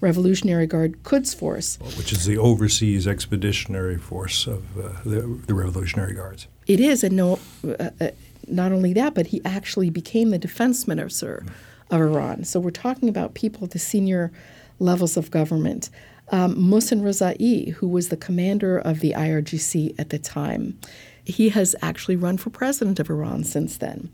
Revolutionary 0.00 0.66
Guard 0.66 1.02
Quds 1.04 1.34
Force. 1.34 1.78
Which 1.96 2.12
is 2.12 2.24
the 2.24 2.36
overseas 2.36 3.06
expeditionary 3.06 3.96
force 3.96 4.46
of 4.48 4.76
uh, 4.76 4.90
the, 5.04 5.40
the, 5.46 5.54
Revolutionary 5.54 6.14
Guards. 6.14 6.48
It 6.66 6.80
is, 6.80 7.04
and 7.04 7.16
no, 7.16 7.38
uh, 7.64 7.90
uh 8.00 8.10
not 8.50 8.72
only 8.72 8.92
that, 8.94 9.14
but 9.14 9.28
he 9.28 9.40
actually 9.44 9.90
became 9.90 10.30
the 10.30 10.38
defense 10.38 10.86
minister 10.86 11.44
of 11.90 12.00
Iran. 12.00 12.44
So 12.44 12.60
we're 12.60 12.70
talking 12.70 13.08
about 13.08 13.34
people 13.34 13.64
at 13.64 13.70
the 13.70 13.78
senior 13.78 14.32
levels 14.78 15.16
of 15.16 15.30
government. 15.30 15.90
Um, 16.30 16.54
Mohsen 16.56 17.72
who 17.74 17.88
was 17.88 18.08
the 18.10 18.16
commander 18.16 18.78
of 18.78 19.00
the 19.00 19.12
IRGC 19.16 19.94
at 19.98 20.10
the 20.10 20.18
time, 20.18 20.78
he 21.24 21.48
has 21.50 21.74
actually 21.82 22.16
run 22.16 22.36
for 22.36 22.50
president 22.50 23.00
of 23.00 23.10
Iran 23.10 23.44
since 23.44 23.78
then. 23.78 24.10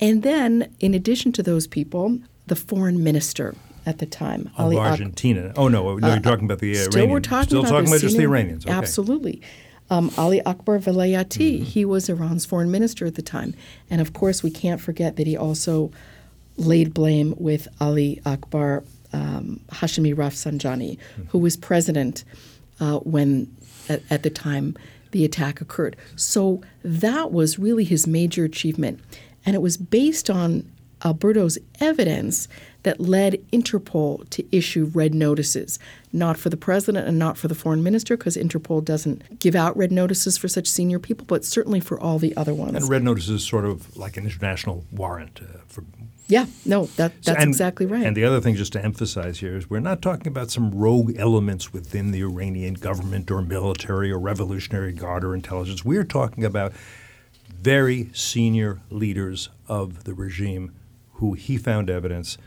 And 0.00 0.22
then, 0.22 0.74
in 0.80 0.94
addition 0.94 1.32
to 1.32 1.42
those 1.42 1.66
people, 1.66 2.18
the 2.46 2.56
foreign 2.56 3.02
minister 3.02 3.54
at 3.86 3.98
the 3.98 4.06
time, 4.06 4.50
of 4.56 4.66
Ali 4.66 4.76
Argentina. 4.76 5.48
Ak- 5.48 5.58
oh 5.58 5.68
no, 5.68 5.96
no, 5.96 6.06
uh, 6.06 6.12
you're 6.12 6.22
talking 6.22 6.44
about 6.44 6.58
the 6.58 6.72
Iranians. 6.72 6.92
Still, 6.92 7.08
we're 7.08 7.20
talking 7.20 7.48
still 7.48 7.60
about, 7.60 7.70
talking 7.70 7.88
about 7.88 8.00
just 8.00 8.16
the 8.16 8.22
Iranians. 8.22 8.66
Okay. 8.66 8.74
Absolutely. 8.74 9.42
Um, 9.90 10.10
Ali 10.18 10.42
Akbar 10.42 10.78
Velayati, 10.78 11.56
mm-hmm. 11.56 11.64
he 11.64 11.84
was 11.84 12.08
Iran's 12.08 12.44
foreign 12.44 12.70
minister 12.70 13.06
at 13.06 13.14
the 13.14 13.22
time. 13.22 13.54
And 13.88 14.00
of 14.00 14.12
course, 14.12 14.42
we 14.42 14.50
can't 14.50 14.80
forget 14.80 15.16
that 15.16 15.26
he 15.26 15.36
also 15.36 15.90
laid 16.56 16.92
blame 16.92 17.34
with 17.38 17.68
Ali 17.80 18.20
Akbar 18.26 18.84
um, 19.12 19.60
Hashemi 19.70 20.14
Rafsanjani, 20.14 20.98
mm-hmm. 20.98 21.22
who 21.30 21.38
was 21.38 21.56
president 21.56 22.24
uh, 22.80 22.98
when, 22.98 23.54
at, 23.88 24.02
at 24.10 24.22
the 24.22 24.30
time, 24.30 24.76
the 25.12 25.24
attack 25.24 25.60
occurred. 25.60 25.96
So 26.16 26.60
that 26.82 27.32
was 27.32 27.58
really 27.58 27.84
his 27.84 28.06
major 28.06 28.44
achievement. 28.44 29.00
And 29.46 29.54
it 29.54 29.62
was 29.62 29.76
based 29.76 30.28
on 30.28 30.70
Alberto's 31.04 31.58
evidence 31.80 32.48
that 32.84 33.00
led 33.00 33.34
Interpol 33.52 34.28
to 34.30 34.56
issue 34.56 34.90
red 34.94 35.14
notices, 35.14 35.78
not 36.12 36.38
for 36.38 36.48
the 36.48 36.56
president 36.56 37.08
and 37.08 37.18
not 37.18 37.36
for 37.36 37.48
the 37.48 37.54
foreign 37.54 37.82
minister, 37.82 38.16
because 38.16 38.36
Interpol 38.36 38.84
doesn't 38.84 39.40
give 39.40 39.54
out 39.54 39.76
red 39.76 39.92
notices 39.92 40.38
for 40.38 40.48
such 40.48 40.68
senior 40.68 40.98
people, 40.98 41.26
but 41.26 41.44
certainly 41.44 41.80
for 41.80 42.00
all 42.00 42.18
the 42.18 42.36
other 42.36 42.54
ones. 42.54 42.74
And 42.74 42.88
red 42.88 43.02
notices 43.02 43.42
is 43.42 43.46
sort 43.46 43.64
of 43.64 43.96
like 43.96 44.16
an 44.16 44.24
international 44.24 44.84
warrant 44.92 45.40
uh, 45.42 45.58
for. 45.66 45.84
Yeah, 46.28 46.44
no, 46.66 46.86
that, 46.96 47.22
that's 47.22 47.40
and, 47.40 47.48
exactly 47.48 47.86
right. 47.86 48.04
And 48.04 48.14
the 48.14 48.24
other 48.24 48.40
thing, 48.40 48.54
just 48.54 48.74
to 48.74 48.84
emphasize 48.84 49.40
here, 49.40 49.56
is 49.56 49.70
we're 49.70 49.80
not 49.80 50.02
talking 50.02 50.26
about 50.26 50.50
some 50.50 50.70
rogue 50.70 51.14
elements 51.16 51.72
within 51.72 52.10
the 52.10 52.22
Iranian 52.22 52.74
government 52.74 53.30
or 53.30 53.40
military 53.40 54.10
or 54.10 54.18
revolutionary 54.18 54.92
guard 54.92 55.24
or 55.24 55.34
intelligence. 55.34 55.86
We're 55.86 56.04
talking 56.04 56.44
about 56.44 56.74
very 57.48 58.10
senior 58.12 58.80
leaders 58.90 59.48
of 59.68 60.04
the 60.04 60.12
regime 60.12 60.74
who 61.18 61.34
he 61.34 61.56
found 61.56 61.90
evidence 61.90 62.38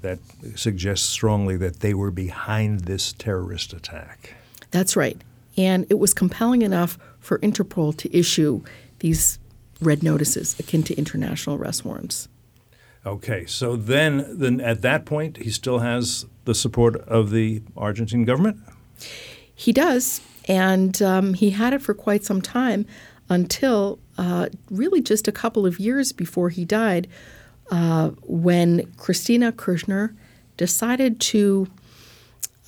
that 0.00 0.18
suggests 0.54 1.06
strongly 1.06 1.56
that 1.56 1.80
they 1.80 1.94
were 1.94 2.10
behind 2.10 2.80
this 2.80 3.12
terrorist 3.12 3.72
attack. 3.72 4.34
That's 4.70 4.96
right. 4.96 5.20
And 5.56 5.86
it 5.90 5.98
was 5.98 6.14
compelling 6.14 6.62
enough 6.62 6.98
for 7.20 7.38
Interpol 7.40 7.96
to 7.98 8.16
issue 8.16 8.62
these 9.00 9.38
red 9.80 10.02
notices 10.02 10.58
akin 10.58 10.82
to 10.84 10.94
international 10.94 11.56
arrest 11.56 11.84
warrants. 11.84 12.28
Okay, 13.04 13.44
so 13.46 13.74
then, 13.76 14.38
then 14.38 14.60
at 14.60 14.82
that 14.82 15.04
point, 15.04 15.38
he 15.38 15.50
still 15.50 15.80
has 15.80 16.26
the 16.44 16.54
support 16.54 16.96
of 16.96 17.30
the 17.30 17.62
Argentine 17.76 18.24
government? 18.24 18.58
He 19.54 19.72
does, 19.72 20.20
and 20.46 21.00
um, 21.02 21.34
he 21.34 21.50
had 21.50 21.74
it 21.74 21.82
for 21.82 21.94
quite 21.94 22.24
some 22.24 22.40
time 22.40 22.86
until 23.28 23.98
uh, 24.18 24.48
really 24.70 25.00
just 25.00 25.26
a 25.26 25.32
couple 25.32 25.66
of 25.66 25.80
years 25.80 26.12
before 26.12 26.50
he 26.50 26.64
died 26.64 27.08
uh, 27.72 28.10
when 28.22 28.86
Cristina 28.98 29.50
Kirchner 29.50 30.14
decided 30.58 31.18
to 31.20 31.66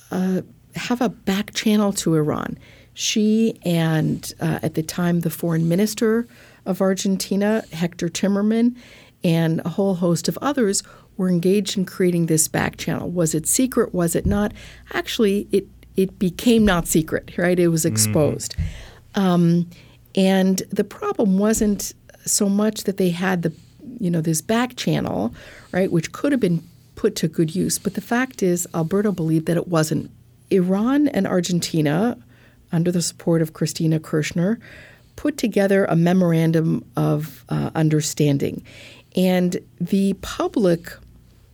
uh, 0.09 0.41
have 0.75 0.99
a 0.99 1.09
back 1.09 1.53
channel 1.53 1.93
to 1.93 2.15
Iran. 2.15 2.57
She 2.95 3.59
and, 3.63 4.33
uh, 4.41 4.59
at 4.63 4.73
the 4.73 4.81
time, 4.81 5.19
the 5.19 5.29
foreign 5.29 5.69
minister 5.69 6.27
of 6.65 6.81
Argentina, 6.81 7.63
Hector 7.71 8.09
Timerman, 8.09 8.75
and 9.23 9.61
a 9.63 9.69
whole 9.69 9.93
host 9.95 10.27
of 10.27 10.39
others 10.41 10.81
were 11.17 11.29
engaged 11.29 11.77
in 11.77 11.85
creating 11.85 12.25
this 12.25 12.47
back 12.47 12.77
channel. 12.77 13.09
Was 13.09 13.35
it 13.35 13.45
secret? 13.45 13.93
Was 13.93 14.15
it 14.15 14.25
not? 14.25 14.53
Actually, 14.93 15.47
it 15.51 15.67
it 15.95 16.17
became 16.17 16.65
not 16.65 16.87
secret. 16.87 17.37
Right? 17.37 17.59
It 17.59 17.67
was 17.67 17.85
mm-hmm. 17.85 17.93
exposed, 17.93 18.55
mm-hmm. 18.55 19.21
um, 19.21 19.69
and 20.15 20.63
the 20.71 20.83
problem 20.83 21.37
wasn't 21.37 21.93
so 22.25 22.49
much 22.49 22.85
that 22.85 22.97
they 22.97 23.11
had 23.11 23.43
the 23.43 23.53
you 23.99 24.09
know, 24.09 24.21
this 24.21 24.41
back 24.41 24.75
channel, 24.75 25.33
right, 25.71 25.91
which 25.91 26.11
could 26.11 26.31
have 26.31 26.41
been 26.41 26.63
put 26.95 27.15
to 27.17 27.27
good 27.27 27.55
use. 27.55 27.77
But 27.77 27.93
the 27.93 28.01
fact 28.01 28.41
is, 28.41 28.67
Alberto 28.73 29.11
believed 29.11 29.45
that 29.47 29.57
it 29.57 29.67
wasn't. 29.67 30.11
Iran 30.51 31.07
and 31.07 31.25
Argentina, 31.25 32.17
under 32.71 32.91
the 32.91 33.01
support 33.01 33.41
of 33.41 33.53
Cristina 33.53 33.99
Kirchner, 33.99 34.59
put 35.15 35.37
together 35.37 35.85
a 35.85 35.95
memorandum 35.95 36.85
of 36.95 37.43
uh, 37.49 37.71
understanding. 37.75 38.63
And 39.15 39.57
the 39.79 40.13
public 40.21 40.91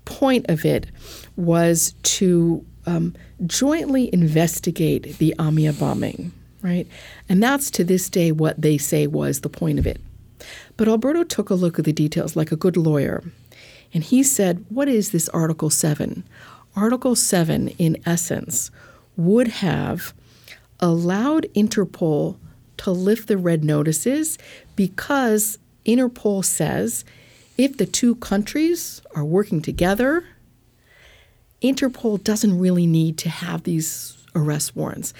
point 0.06 0.48
of 0.50 0.66
it 0.66 0.88
was 1.36 1.94
to 2.04 2.66
um, 2.86 3.16
jointly 3.46 4.10
investigate 4.14 5.18
the 5.20 5.36
Amia 5.38 5.78
bombing, 5.80 6.32
right? 6.62 6.88
And 7.30 7.42
that's 7.42 7.70
to 7.72 7.84
this 7.84 8.10
day 8.10 8.32
what 8.32 8.62
they 8.62 8.78
say 8.78 9.08
was 9.08 9.42
the 9.42 9.50
point 9.50 9.80
of 9.80 9.88
it. 9.88 10.02
But 10.78 10.88
Alberto 10.88 11.24
took 11.24 11.50
a 11.50 11.56
look 11.56 11.80
at 11.80 11.86
the 11.86 11.94
details 11.94 12.36
like 12.36 12.52
a 12.52 12.56
good 12.56 12.78
lawyer, 12.78 13.24
and 13.94 14.04
he 14.04 14.24
said, 14.24 14.66
What 14.70 14.88
is 14.88 15.12
this 15.12 15.30
Article 15.30 15.70
7? 15.70 16.24
Article 16.76 17.16
7, 17.16 17.70
in 17.78 18.02
essence, 18.06 18.72
would 19.18 19.48
have 19.48 20.14
allowed 20.80 21.48
Interpol 21.54 22.38
to 22.78 22.92
lift 22.92 23.28
the 23.28 23.38
red 23.38 23.64
notices 23.64 24.38
because 24.76 25.60
Interpol 25.86 26.44
says 26.44 27.04
if 27.58 27.78
the 27.78 27.86
two 27.86 28.16
countries 28.16 29.02
are 29.16 29.26
working 29.26 29.62
together, 29.62 30.24
Interpol 31.62 32.24
doesn't 32.24 32.58
really 32.58 32.88
need 32.88 33.18
to 33.20 33.30
have 33.30 33.64
these 33.64 34.18
arrest 34.34 34.76
warrants. 34.76 35.14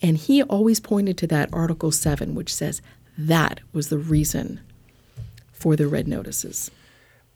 And 0.00 0.16
he 0.16 0.42
always 0.42 0.80
pointed 0.80 1.18
to 1.18 1.26
that 1.28 1.50
Article 1.52 1.92
7, 1.92 2.34
which 2.34 2.54
says 2.54 2.80
that 3.18 3.60
was 3.72 3.88
the 3.88 3.98
reason 3.98 4.60
for 5.52 5.76
the 5.76 5.86
red 5.86 6.08
notices. 6.08 6.70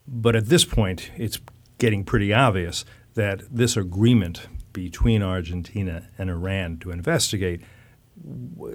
But 0.09 0.37
at 0.37 0.47
this 0.47 0.65
point, 0.65 1.11
it's 1.17 1.39
getting 1.79 2.05
pretty 2.05 2.33
obvious 2.33 2.85
that 3.15 3.43
this 3.51 3.77
agreement 3.77 4.49
between 4.73 5.23
Argentina 5.23 6.09
and 6.19 6.31
Iran 6.31 6.79
to 6.79 6.91
investigate 6.91 7.63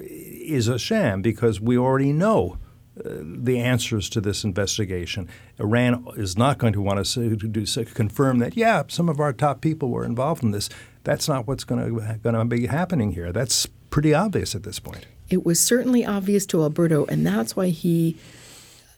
is 0.03 0.67
a 0.67 0.79
sham 0.79 1.21
because 1.21 1.59
we 1.59 1.77
already 1.77 2.11
know 2.11 2.57
uh, 2.99 3.09
the 3.21 3.59
answers 3.59 4.09
to 4.09 4.21
this 4.21 4.43
investigation. 4.43 5.29
Iran 5.59 6.05
is 6.15 6.37
not 6.37 6.57
going 6.57 6.73
to 6.73 6.81
want 6.81 7.05
to, 7.05 7.35
to 7.35 7.47
do, 7.47 7.65
say, 7.65 7.85
confirm 7.85 8.39
that, 8.39 8.57
yeah, 8.57 8.83
some 8.87 9.09
of 9.09 9.19
our 9.19 9.31
top 9.31 9.61
people 9.61 9.89
were 9.89 10.05
involved 10.05 10.43
in 10.43 10.51
this. 10.51 10.69
That's 11.03 11.27
not 11.27 11.47
what's 11.47 11.63
to, 11.65 12.17
going 12.21 12.35
to 12.35 12.45
be 12.45 12.67
happening 12.67 13.13
here. 13.13 13.31
That's 13.31 13.65
pretty 13.89 14.13
obvious 14.13 14.55
at 14.55 14.63
this 14.63 14.79
point. 14.79 15.07
It 15.31 15.45
was 15.45 15.59
certainly 15.59 16.05
obvious 16.05 16.45
to 16.47 16.61
Alberto, 16.61 17.05
and 17.05 17.25
that's 17.25 17.55
why 17.55 17.69
he, 17.69 18.17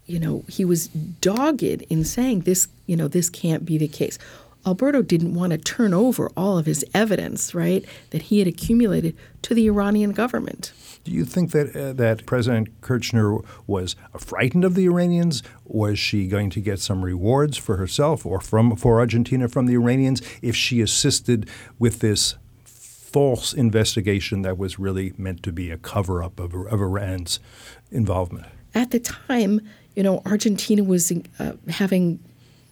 you 0.07 0.19
know, 0.19 0.43
he 0.47 0.65
was 0.65 0.87
dogged 0.87 1.63
in 1.63 2.03
saying 2.03 2.41
this, 2.41 2.67
you 2.87 2.95
know, 2.95 3.07
this 3.07 3.29
can't 3.29 3.65
be 3.65 3.77
the 3.77 3.87
case. 3.87 4.17
Alberto 4.65 5.01
didn't 5.01 5.33
want 5.33 5.51
to 5.51 5.57
turn 5.57 5.93
over 5.93 6.31
all 6.37 6.57
of 6.57 6.65
his 6.65 6.85
evidence, 6.93 7.53
right, 7.53 7.85
that 8.11 8.23
he 8.23 8.39
had 8.39 8.47
accumulated 8.47 9.15
to 9.41 9.53
the 9.53 9.67
Iranian 9.67 10.11
government. 10.11 10.71
Do 11.03 11.11
you 11.11 11.25
think 11.25 11.51
that 11.51 11.75
uh, 11.75 11.91
that 11.93 12.25
President 12.25 12.69
Kirchner 12.79 13.39
was 13.67 13.97
frightened 14.17 14.63
of 14.63 14.75
the 14.75 14.85
Iranians? 14.85 15.43
Was 15.65 15.99
she 15.99 16.27
going 16.27 16.49
to 16.51 16.61
get 16.61 16.79
some 16.79 17.03
rewards 17.03 17.57
for 17.57 17.75
herself 17.75 18.25
or 18.25 18.39
from 18.39 18.77
for 18.77 18.99
Argentina 18.99 19.49
from 19.49 19.65
the 19.65 19.73
Iranians 19.73 20.21
if 20.41 20.55
she 20.55 20.79
assisted 20.79 21.49
with 21.77 21.99
this 21.99 22.35
false 23.13 23.53
investigation 23.53 24.41
that 24.41 24.57
was 24.57 24.77
really 24.77 25.13
meant 25.17 25.43
to 25.43 25.51
be 25.51 25.71
a 25.71 25.77
cover 25.77 26.21
up 26.21 26.39
of, 26.39 26.53
of 26.53 26.81
Iran's 26.81 27.39
involvement? 27.91 28.47
At 28.75 28.91
the 28.91 28.99
time, 28.99 29.61
you 29.95 30.03
know, 30.03 30.21
Argentina 30.25 30.83
was 30.83 31.13
uh, 31.39 31.53
having 31.69 32.19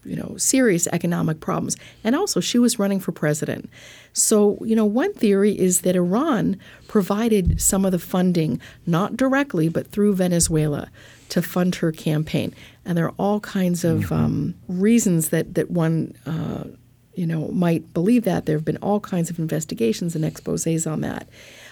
you 0.04 0.16
know, 0.16 0.36
serious 0.38 0.88
economic 0.88 1.40
problems. 1.40 1.78
And 2.04 2.16
also, 2.16 2.40
she 2.40 2.58
was 2.58 2.80
running 2.80 3.00
for 3.00 3.12
president. 3.12 3.70
So, 4.14 4.58
you 4.62 4.76
know, 4.76 4.86
one 4.86 5.14
theory 5.14 5.58
is 5.58 5.82
that 5.82 5.96
Iran 5.96 6.60
provided 6.88 7.62
some 7.62 7.86
of 7.86 7.92
the 7.92 8.00
funding, 8.00 8.60
not 8.86 9.16
directly, 9.16 9.70
but 9.70 9.88
through 9.88 10.16
Venezuela, 10.16 10.90
to 11.30 11.42
fund 11.42 11.76
her 11.76 11.92
campaign. 11.92 12.54
And 12.84 12.98
there 12.98 13.06
are 13.06 13.14
all 13.18 13.40
kinds 13.42 13.84
of 13.84 14.06
mm-hmm. 14.06 14.14
um, 14.14 14.56
reasons 14.68 15.30
that 15.30 15.56
that 15.56 15.70
one. 15.72 16.14
Uh, 16.26 16.76
you 17.15 17.27
know, 17.27 17.48
might 17.50 17.94
believe 17.94 18.24
that. 18.24 18.46
There 18.46 18.58
have 18.58 18.65
been 18.65 18.77
all 18.77 19.00
kinds 19.00 19.30
of 19.30 19.39
investigations 19.39 20.15
and 20.15 20.24
exposes 20.24 20.88
on 20.88 21.01
that. 21.01 21.27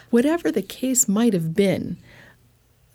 Whatever 0.10 0.51
the 0.51 0.62
case 0.62 1.08
might 1.08 1.34
have 1.34 1.53
been, 1.53 1.98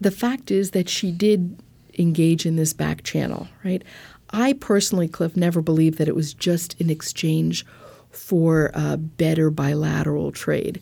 the 0.00 0.10
fact 0.10 0.50
is 0.50 0.72
that 0.72 0.88
she 0.88 1.10
did 1.10 1.58
engage 1.98 2.44
in 2.44 2.56
this 2.56 2.72
back 2.72 3.02
channel, 3.02 3.48
right? 3.64 3.82
I 4.30 4.54
personally, 4.54 5.08
Cliff, 5.08 5.36
never 5.36 5.62
believed 5.62 5.98
that 5.98 6.08
it 6.08 6.16
was 6.16 6.34
just 6.34 6.78
in 6.80 6.90
exchange 6.90 7.64
for 8.10 8.70
uh, 8.74 8.96
better 8.96 9.50
bilateral 9.50 10.32
trade. 10.32 10.80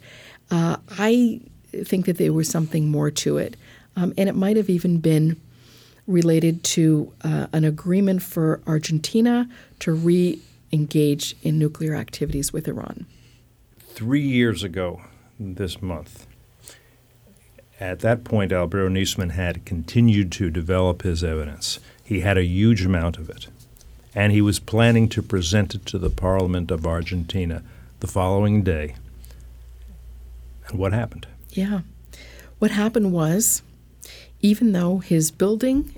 Uh, 0.50 0.76
I 0.98 1.40
think 1.84 2.06
that 2.06 2.18
there 2.18 2.32
was 2.32 2.48
something 2.48 2.88
more 2.88 3.10
to 3.10 3.38
it. 3.38 3.56
Um, 3.96 4.14
and 4.16 4.28
it 4.28 4.34
might 4.34 4.56
have 4.56 4.70
even 4.70 4.98
been 4.98 5.40
related 6.06 6.64
to 6.64 7.12
uh, 7.22 7.46
an 7.52 7.64
agreement 7.64 8.22
for 8.22 8.60
Argentina 8.66 9.48
to 9.80 9.92
re 9.92 10.40
engage 10.72 11.36
in 11.42 11.58
nuclear 11.58 11.94
activities 11.94 12.52
with 12.52 12.66
Iran. 12.66 13.06
Three 13.78 14.22
years 14.22 14.62
ago 14.62 15.02
this 15.38 15.82
month, 15.82 16.26
at 17.82 18.00
that 18.00 18.22
point, 18.22 18.52
Alberto 18.52 18.88
Nisman 18.88 19.32
had 19.32 19.64
continued 19.64 20.30
to 20.32 20.50
develop 20.50 21.02
his 21.02 21.24
evidence. 21.24 21.80
He 22.04 22.20
had 22.20 22.38
a 22.38 22.44
huge 22.44 22.84
amount 22.84 23.18
of 23.18 23.28
it. 23.28 23.48
And 24.14 24.32
he 24.32 24.40
was 24.40 24.60
planning 24.60 25.08
to 25.08 25.22
present 25.22 25.74
it 25.74 25.84
to 25.86 25.98
the 25.98 26.10
Parliament 26.10 26.70
of 26.70 26.86
Argentina 26.86 27.62
the 28.00 28.06
following 28.06 28.62
day. 28.62 28.94
And 30.68 30.78
what 30.78 30.92
happened? 30.92 31.26
Yeah. 31.50 31.80
What 32.58 32.70
happened 32.70 33.12
was, 33.12 33.62
even 34.40 34.72
though 34.72 34.98
his 34.98 35.30
building 35.30 35.94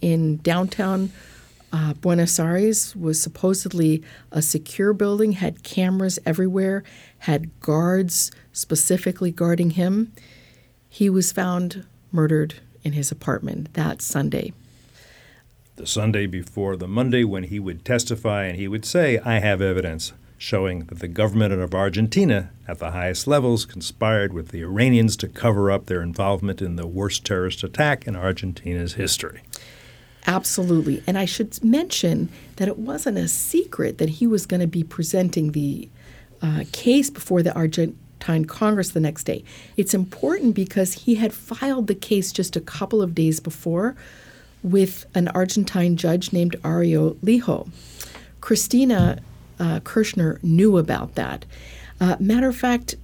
in 0.00 0.38
downtown 0.38 1.12
uh, 1.72 1.94
Buenos 1.94 2.38
Aires 2.38 2.94
was 2.94 3.20
supposedly 3.20 4.02
a 4.30 4.42
secure 4.42 4.92
building, 4.92 5.32
had 5.32 5.62
cameras 5.62 6.18
everywhere, 6.26 6.84
had 7.20 7.58
guards 7.60 8.30
specifically 8.52 9.30
guarding 9.30 9.70
him, 9.70 10.12
he 10.88 11.08
was 11.08 11.32
found 11.32 11.86
murdered 12.10 12.56
in 12.82 12.92
his 12.92 13.10
apartment 13.10 13.72
that 13.74 14.02
Sunday 14.02 14.52
the 15.76 15.86
Sunday 15.86 16.26
before 16.26 16.76
the 16.76 16.86
Monday 16.86 17.24
when 17.24 17.44
he 17.44 17.58
would 17.58 17.84
testify 17.84 18.44
and 18.44 18.56
he 18.56 18.68
would 18.68 18.84
say, 18.84 19.18
I 19.24 19.40
have 19.40 19.62
evidence 19.62 20.12
showing 20.36 20.80
that 20.84 20.98
the 20.98 21.08
government 21.08 21.52
of 21.52 21.74
Argentina 21.74 22.50
at 22.68 22.78
the 22.78 22.90
highest 22.90 23.26
levels 23.26 23.64
conspired 23.64 24.32
with 24.32 24.48
the 24.48 24.62
Iranians 24.62 25.16
to 25.16 25.28
cover 25.28 25.70
up 25.70 25.86
their 25.86 26.02
involvement 26.02 26.60
in 26.60 26.76
the 26.76 26.86
worst 26.86 27.24
terrorist 27.24 27.64
attack 27.64 28.06
in 28.06 28.16
Argentina's 28.16 28.94
history. 28.94 29.40
Absolutely. 30.26 31.02
And 31.06 31.18
I 31.18 31.24
should 31.24 31.62
mention 31.64 32.28
that 32.56 32.68
it 32.68 32.78
wasn't 32.78 33.18
a 33.18 33.28
secret 33.28 33.98
that 33.98 34.08
he 34.08 34.26
was 34.26 34.46
going 34.46 34.60
to 34.60 34.66
be 34.66 34.84
presenting 34.84 35.52
the 35.52 35.88
uh, 36.40 36.64
case 36.72 37.10
before 37.10 37.42
the 37.42 37.52
Argentine 37.54 38.44
Congress 38.44 38.90
the 38.90 39.00
next 39.00 39.24
day. 39.24 39.42
It's 39.76 39.94
important 39.94 40.54
because 40.54 40.92
he 40.92 41.16
had 41.16 41.32
filed 41.32 41.88
the 41.88 41.94
case 41.94 42.30
just 42.30 42.54
a 42.54 42.60
couple 42.60 43.02
of 43.02 43.14
days 43.14 43.40
before 43.40 43.96
with 44.62 45.06
an 45.14 45.26
Argentine 45.28 45.96
judge 45.96 46.32
named 46.32 46.54
Ariel 46.64 47.14
Lijo. 47.16 47.68
Cristina 48.40 49.18
uh, 49.58 49.80
knew 50.42 50.78
about 50.78 51.14
that. 51.14 51.44
Uh, 52.00 52.16
matter 52.18 52.48
of 52.48 52.56
fact, 52.56 52.94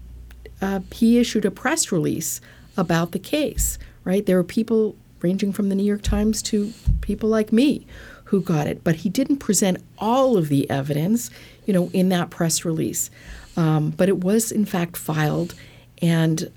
uh, 0.60 0.80
he 0.92 1.18
issued 1.18 1.44
a 1.44 1.50
press 1.50 1.92
release 1.92 2.40
about 2.76 3.12
the 3.12 3.18
case, 3.18 3.78
right? 4.04 4.24
There 4.26 4.36
were 4.36 4.44
people 4.44 4.96
ranging 5.20 5.52
from 5.52 5.68
the 5.68 5.74
New 5.74 5.84
York 5.84 6.02
Times 6.02 6.42
to 6.42 6.72
people 7.00 7.28
like 7.28 7.52
me 7.52 7.86
who 8.24 8.40
got 8.40 8.66
it, 8.66 8.84
but 8.84 8.96
he 8.96 9.08
didn't 9.08 9.38
present 9.38 9.78
all 9.98 10.36
of 10.36 10.48
the 10.48 10.68
evidence, 10.68 11.30
you 11.64 11.72
know, 11.72 11.90
in 11.92 12.10
that 12.10 12.30
press 12.30 12.64
release. 12.64 13.10
Um, 13.56 13.90
but 13.90 14.08
it 14.08 14.18
was 14.18 14.52
in 14.52 14.64
fact 14.64 14.96
filed, 14.96 15.54
and 16.02 16.50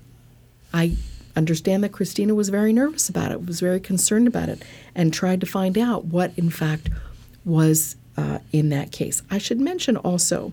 I 0.72 0.96
understand 1.34 1.82
that 1.82 1.92
Cristina 1.92 2.34
was 2.34 2.50
very 2.50 2.72
nervous 2.72 3.08
about 3.08 3.32
it, 3.32 3.46
was 3.46 3.60
very 3.60 3.80
concerned 3.80 4.26
about 4.26 4.48
it, 4.48 4.62
and 4.94 5.12
tried 5.12 5.40
to 5.40 5.46
find 5.46 5.78
out 5.78 6.04
what, 6.04 6.32
in 6.36 6.50
fact, 6.50 6.90
was 7.44 7.96
uh, 8.16 8.38
in 8.52 8.68
that 8.68 8.92
case. 8.92 9.22
I 9.30 9.38
should 9.38 9.60
mention 9.60 9.96
also, 9.96 10.52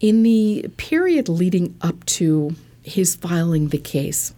in 0.00 0.22
the 0.22 0.70
period 0.76 1.28
leading 1.28 1.76
up 1.82 2.04
to 2.06 2.54
his 2.82 3.16
filing 3.16 3.68
the 3.68 3.78
case, 3.78 4.32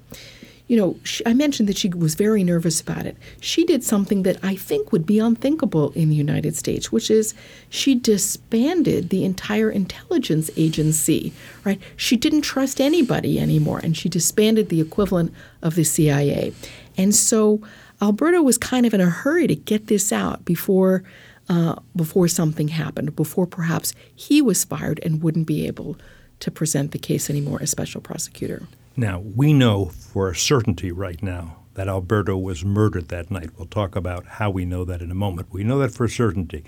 you 0.71 0.77
know, 0.77 0.97
she, 1.03 1.27
I 1.27 1.35
mentioned 1.35 1.69
that 1.69 1.77
she 1.77 1.89
was 1.89 2.15
very 2.15 2.45
nervous 2.45 2.81
about 2.81 3.05
it. 3.05 3.17
She 3.41 3.65
did 3.65 3.83
something 3.83 4.23
that 4.23 4.39
I 4.41 4.55
think 4.55 4.93
would 4.93 5.05
be 5.05 5.19
unthinkable 5.19 5.91
in 5.97 6.11
the 6.11 6.15
United 6.15 6.55
States, 6.55 6.93
which 6.93 7.11
is 7.11 7.35
she 7.69 7.97
disbanded 7.97 9.11
the 9.11 9.25
entire 9.25 9.69
intelligence 9.69 10.49
agency, 10.57 11.33
right? 11.65 11.83
She 11.97 12.17
didn't 12.17 12.43
trust 12.43 12.81
anybody 12.81 13.41
anymore, 13.41 13.81
and 13.83 13.97
she 13.97 14.09
disbanded 14.09 14.69
the 14.69 14.81
equivalent 14.81 15.35
of 15.61 15.75
the 15.75 15.83
CIA. 15.83 16.53
And 16.97 17.17
so 17.17 17.61
Alberto 18.01 18.41
was 18.41 18.57
kind 18.57 18.87
of 18.87 18.95
in 18.95 19.01
a 19.01 19.11
hurry 19.11 19.49
to 19.49 19.57
get 19.57 19.89
this 19.89 20.13
out 20.13 20.45
before. 20.45 21.03
Uh, 21.49 21.75
before 21.97 22.29
something 22.29 22.69
happened, 22.69 23.17
before 23.17 23.45
perhaps 23.45 23.93
he 24.15 24.41
was 24.41 24.63
fired 24.63 25.01
and 25.03 25.21
wouldn't 25.21 25.49
be 25.49 25.67
able 25.67 25.97
to 26.39 26.49
present 26.49 26.93
the 26.93 26.99
case 26.99 27.29
anymore 27.29 27.61
as 27.61 27.73
special 27.73 28.01
prosecutor. 28.01 28.69
Now, 28.97 29.21
we 29.21 29.53
know 29.53 29.87
for 29.87 30.29
a 30.29 30.37
certainty 30.37 30.91
right 30.91 31.23
now 31.23 31.57
that 31.75 31.89
Alberto 31.89 32.37
was 32.37 32.65
murdered 32.65 33.09
that 33.09 33.31
night. 33.31 33.51
We'll 33.57 33.67
talk 33.67 33.95
about 33.97 34.27
how 34.27 34.51
we 34.51 34.65
know 34.65 34.85
that 34.85 35.01
in 35.01 35.11
a 35.11 35.15
moment. 35.15 35.49
We 35.53 35.65
know 35.65 35.79
that 35.79 35.93
for 35.93 36.05
a 36.05 36.11
certainty. 36.11 36.65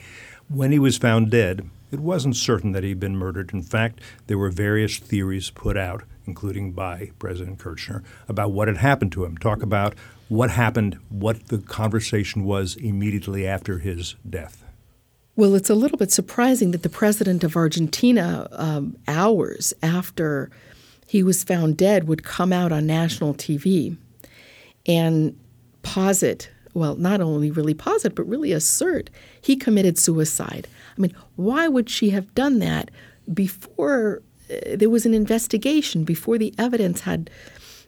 When 0.49 0.73
he 0.73 0.79
was 0.79 0.97
found 0.97 1.31
dead, 1.31 1.69
it 1.91 2.01
wasn't 2.01 2.37
certain 2.37 2.73
that 2.73 2.85
he'd 2.85 3.01
been 3.01 3.17
murdered. 3.17 3.53
In 3.53 3.63
fact, 3.63 4.01
there 4.27 4.39
were 4.39 4.51
various 4.51 4.99
theories 4.99 5.51
put 5.51 5.77
out, 5.77 6.05
including 6.27 6.73
by 6.73 7.11
President 7.19 7.59
Kirchner, 7.59 8.03
about 8.29 8.53
what 8.53 8.69
had 8.69 8.79
happened 8.79 9.13
to 9.13 9.25
him. 9.25 9.37
Talk 9.37 9.63
about 9.63 9.95
what 10.29 10.51
happened, 10.51 10.99
what 11.11 11.49
the 11.49 11.59
conversation 11.59 12.45
was 12.45 12.77
immediately 12.77 13.47
after 13.47 13.79
his 13.79 14.15
death. 14.29 14.65
Well, 15.35 15.55
it's 15.55 15.71
a 15.71 15.75
little 15.75 15.99
bit 15.99 16.11
surprising 16.11 16.71
that 16.71 16.83
the 16.83 16.89
president 16.89 17.43
of 17.43 17.57
Argentina, 17.57 18.49
um, 18.53 18.97
hours 19.09 19.75
after 19.83 20.51
he 21.13 21.23
was 21.23 21.45
found 21.45 21.77
dead 21.77 22.09
would 22.09 22.23
come 22.23 22.55
out 22.55 22.73
on 22.73 22.87
national 22.87 23.35
TV 23.35 23.99
and 24.87 25.39
posit, 25.83 26.51
well, 26.73 26.97
not 26.97 27.21
only 27.21 27.51
really 27.51 27.75
posit, 27.75 28.15
but 28.15 28.27
really 28.27 28.51
assert 28.51 29.11
he 29.39 29.55
committed 29.55 29.99
suicide. 29.99 30.67
I 30.97 31.01
mean, 31.03 31.15
why 31.37 31.69
would 31.69 31.91
she 31.91 32.09
have 32.11 32.35
done 32.35 32.61
that 32.61 32.91
before 33.35 34.23
uh, 34.51 34.75
there 34.75 34.89
was 34.89 35.05
an 35.05 35.13
investigation, 35.13 36.05
before 36.05 36.39
the 36.39 36.55
evidence 36.57 37.03
had 37.03 37.29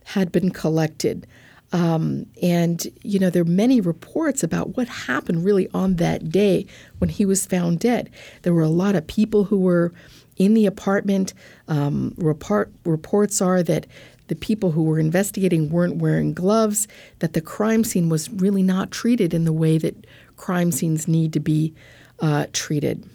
had 0.05 0.31
been 0.31 0.51
collected? 0.51 1.27
Um, 1.73 2.27
and, 2.43 2.87
you 3.03 3.19
know, 3.19 3.31
there 3.31 3.41
are 3.41 3.47
many 3.47 3.81
reports 3.81 4.43
about 4.43 4.77
what 4.77 4.87
happened 4.87 5.47
really 5.47 5.67
on 5.73 5.97
that 5.97 6.29
day 6.29 6.67
when 6.99 7.09
he 7.09 7.25
was 7.25 7.47
found 7.47 7.81
dead. 7.81 8.11
There 8.43 8.53
were 8.53 8.63
a 8.63 8.69
lot 8.69 8.95
of 8.95 9.07
people 9.07 9.45
who 9.45 9.59
were 9.59 9.95
in 10.37 10.55
the 10.55 10.67
apartment. 10.67 11.35
Um, 11.69 12.15
report, 12.17 12.73
reports 12.85 13.41
are 13.41 13.63
that 13.63 13.87
the 14.29 14.35
people 14.35 14.73
who 14.73 14.85
were 14.85 14.99
investigating 14.99 15.69
weren't 15.69 15.97
wearing 15.97 16.33
gloves, 16.33 16.89
that 17.19 17.35
the 17.35 17.41
crime 17.41 17.85
scene 17.85 18.09
was 18.09 18.31
really 18.31 18.63
not 18.63 18.91
treated 18.91 19.35
in 19.35 19.45
the 19.45 19.53
way 19.53 19.79
that 19.79 20.07
crime 20.37 20.73
scenes 20.73 21.07
need 21.07 21.33
to 21.33 21.41
be 21.41 21.75
uh, 22.21 22.47
treated. 22.53 23.09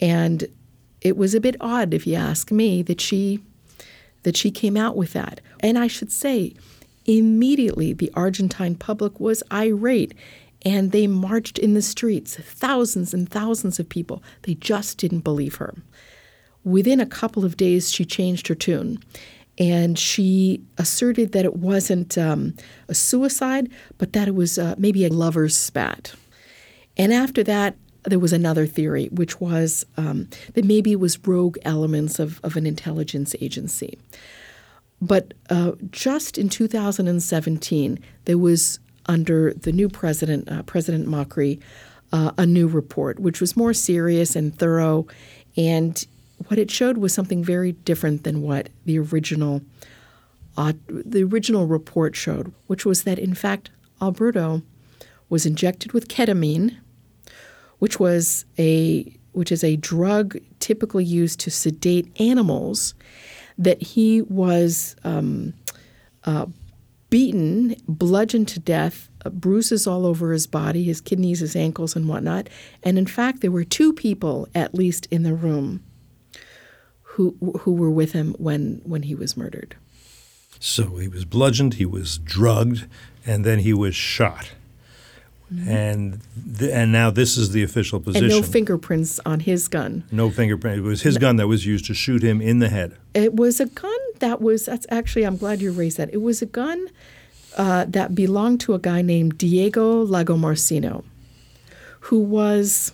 And 0.00 0.46
it 1.00 1.16
was 1.16 1.34
a 1.34 1.40
bit 1.40 1.56
odd, 1.60 1.94
if 1.94 2.06
you 2.06 2.16
ask 2.16 2.50
me, 2.50 2.82
that 2.82 3.00
she 3.00 3.40
that 4.24 4.36
she 4.36 4.50
came 4.50 4.76
out 4.76 4.96
with 4.96 5.12
that. 5.12 5.40
And 5.60 5.78
I 5.78 5.86
should 5.86 6.10
say, 6.10 6.54
immediately 7.04 7.92
the 7.92 8.10
Argentine 8.14 8.74
public 8.74 9.20
was 9.20 9.40
irate 9.52 10.14
and 10.64 10.90
they 10.90 11.06
marched 11.06 11.60
in 11.60 11.74
the 11.74 11.82
streets, 11.82 12.34
thousands 12.36 13.14
and 13.14 13.30
thousands 13.30 13.78
of 13.78 13.88
people. 13.88 14.24
They 14.42 14.54
just 14.54 14.98
didn't 14.98 15.20
believe 15.20 15.56
her. 15.56 15.74
Within 16.66 16.98
a 16.98 17.06
couple 17.06 17.44
of 17.44 17.56
days, 17.56 17.92
she 17.92 18.04
changed 18.04 18.48
her 18.48 18.54
tune 18.56 18.98
and 19.56 19.96
she 19.96 20.60
asserted 20.78 21.30
that 21.30 21.44
it 21.44 21.54
wasn't 21.54 22.18
um, 22.18 22.54
a 22.88 22.94
suicide, 22.94 23.70
but 23.98 24.12
that 24.14 24.26
it 24.26 24.34
was 24.34 24.58
uh, 24.58 24.74
maybe 24.76 25.06
a 25.06 25.08
lover's 25.08 25.56
spat. 25.56 26.14
And 26.96 27.12
after 27.12 27.44
that, 27.44 27.76
there 28.02 28.18
was 28.18 28.32
another 28.32 28.66
theory, 28.66 29.06
which 29.12 29.40
was 29.40 29.86
um, 29.96 30.28
that 30.54 30.64
maybe 30.64 30.90
it 30.90 30.98
was 30.98 31.24
rogue 31.24 31.56
elements 31.62 32.18
of, 32.18 32.40
of 32.42 32.56
an 32.56 32.66
intelligence 32.66 33.36
agency. 33.40 33.96
But 35.00 35.34
uh, 35.48 35.72
just 35.92 36.36
in 36.36 36.48
2017, 36.48 38.00
there 38.24 38.38
was, 38.38 38.80
under 39.06 39.54
the 39.54 39.70
new 39.70 39.88
president, 39.88 40.50
uh, 40.50 40.64
President 40.64 41.06
Macri, 41.06 41.60
uh, 42.12 42.32
a 42.36 42.44
new 42.44 42.66
report, 42.66 43.20
which 43.20 43.40
was 43.40 43.56
more 43.56 43.72
serious 43.72 44.34
and 44.34 44.56
thorough. 44.58 45.06
And 45.56 46.04
what 46.48 46.58
it 46.58 46.70
showed 46.70 46.98
was 46.98 47.12
something 47.12 47.42
very 47.42 47.72
different 47.72 48.24
than 48.24 48.42
what 48.42 48.68
the 48.84 48.98
original 48.98 49.62
uh, 50.56 50.72
the 50.88 51.22
original 51.22 51.66
report 51.66 52.16
showed, 52.16 52.52
which 52.66 52.86
was 52.86 53.02
that 53.02 53.18
in 53.18 53.34
fact 53.34 53.70
Alberto 54.00 54.62
was 55.28 55.44
injected 55.44 55.92
with 55.92 56.08
ketamine, 56.08 56.76
which 57.78 57.98
was 58.00 58.44
a 58.58 59.12
which 59.32 59.52
is 59.52 59.62
a 59.62 59.76
drug 59.76 60.38
typically 60.60 61.04
used 61.04 61.40
to 61.40 61.50
sedate 61.50 62.10
animals, 62.20 62.94
that 63.58 63.82
he 63.82 64.22
was 64.22 64.96
um, 65.04 65.52
uh, 66.24 66.46
beaten, 67.10 67.76
bludgeoned 67.86 68.48
to 68.48 68.58
death, 68.58 69.10
uh, 69.26 69.30
bruises 69.30 69.86
all 69.86 70.06
over 70.06 70.32
his 70.32 70.46
body, 70.46 70.84
his 70.84 71.02
kidneys, 71.02 71.40
his 71.40 71.54
ankles, 71.54 71.94
and 71.94 72.08
whatnot. 72.08 72.48
And 72.82 72.96
in 72.96 73.06
fact, 73.06 73.42
there 73.42 73.50
were 73.50 73.64
two 73.64 73.92
people 73.92 74.48
at 74.54 74.74
least 74.74 75.06
in 75.10 75.22
the 75.22 75.34
room 75.34 75.82
who 77.16 77.34
who 77.60 77.72
were 77.72 77.90
with 77.90 78.12
him 78.12 78.34
when 78.38 78.82
when 78.84 79.02
he 79.02 79.14
was 79.14 79.36
murdered. 79.36 79.74
So 80.60 80.96
he 80.96 81.08
was 81.08 81.24
bludgeoned, 81.24 81.74
he 81.74 81.86
was 81.86 82.18
drugged, 82.18 82.86
and 83.24 83.42
then 83.44 83.60
he 83.60 83.72
was 83.72 83.94
shot. 83.94 84.52
Mm-hmm. 85.52 85.70
And 85.70 86.20
th- 86.58 86.70
and 86.70 86.92
now 86.92 87.10
this 87.10 87.38
is 87.38 87.52
the 87.52 87.62
official 87.62 88.00
position. 88.00 88.30
And 88.30 88.34
no 88.34 88.42
fingerprints 88.42 89.18
on 89.24 89.40
his 89.40 89.66
gun. 89.66 90.04
No 90.12 90.28
fingerprint. 90.28 90.78
It 90.78 90.82
was 90.82 91.02
his 91.02 91.14
no. 91.14 91.20
gun 91.20 91.36
that 91.36 91.46
was 91.46 91.64
used 91.64 91.86
to 91.86 91.94
shoot 91.94 92.22
him 92.22 92.42
in 92.42 92.58
the 92.58 92.68
head. 92.68 92.96
It 93.14 93.34
was 93.34 93.60
a 93.60 93.66
gun 93.66 93.98
that 94.18 94.42
was. 94.42 94.66
That's 94.66 94.86
actually. 94.90 95.24
I'm 95.24 95.38
glad 95.38 95.62
you 95.62 95.72
raised 95.72 95.96
that. 95.96 96.12
It 96.12 96.20
was 96.20 96.42
a 96.42 96.46
gun 96.46 96.88
uh, 97.56 97.86
that 97.88 98.14
belonged 98.14 98.60
to 98.62 98.74
a 98.74 98.78
guy 98.78 99.00
named 99.00 99.38
Diego 99.38 100.04
Lagomarsino, 100.04 101.04
who 102.00 102.18
was 102.18 102.92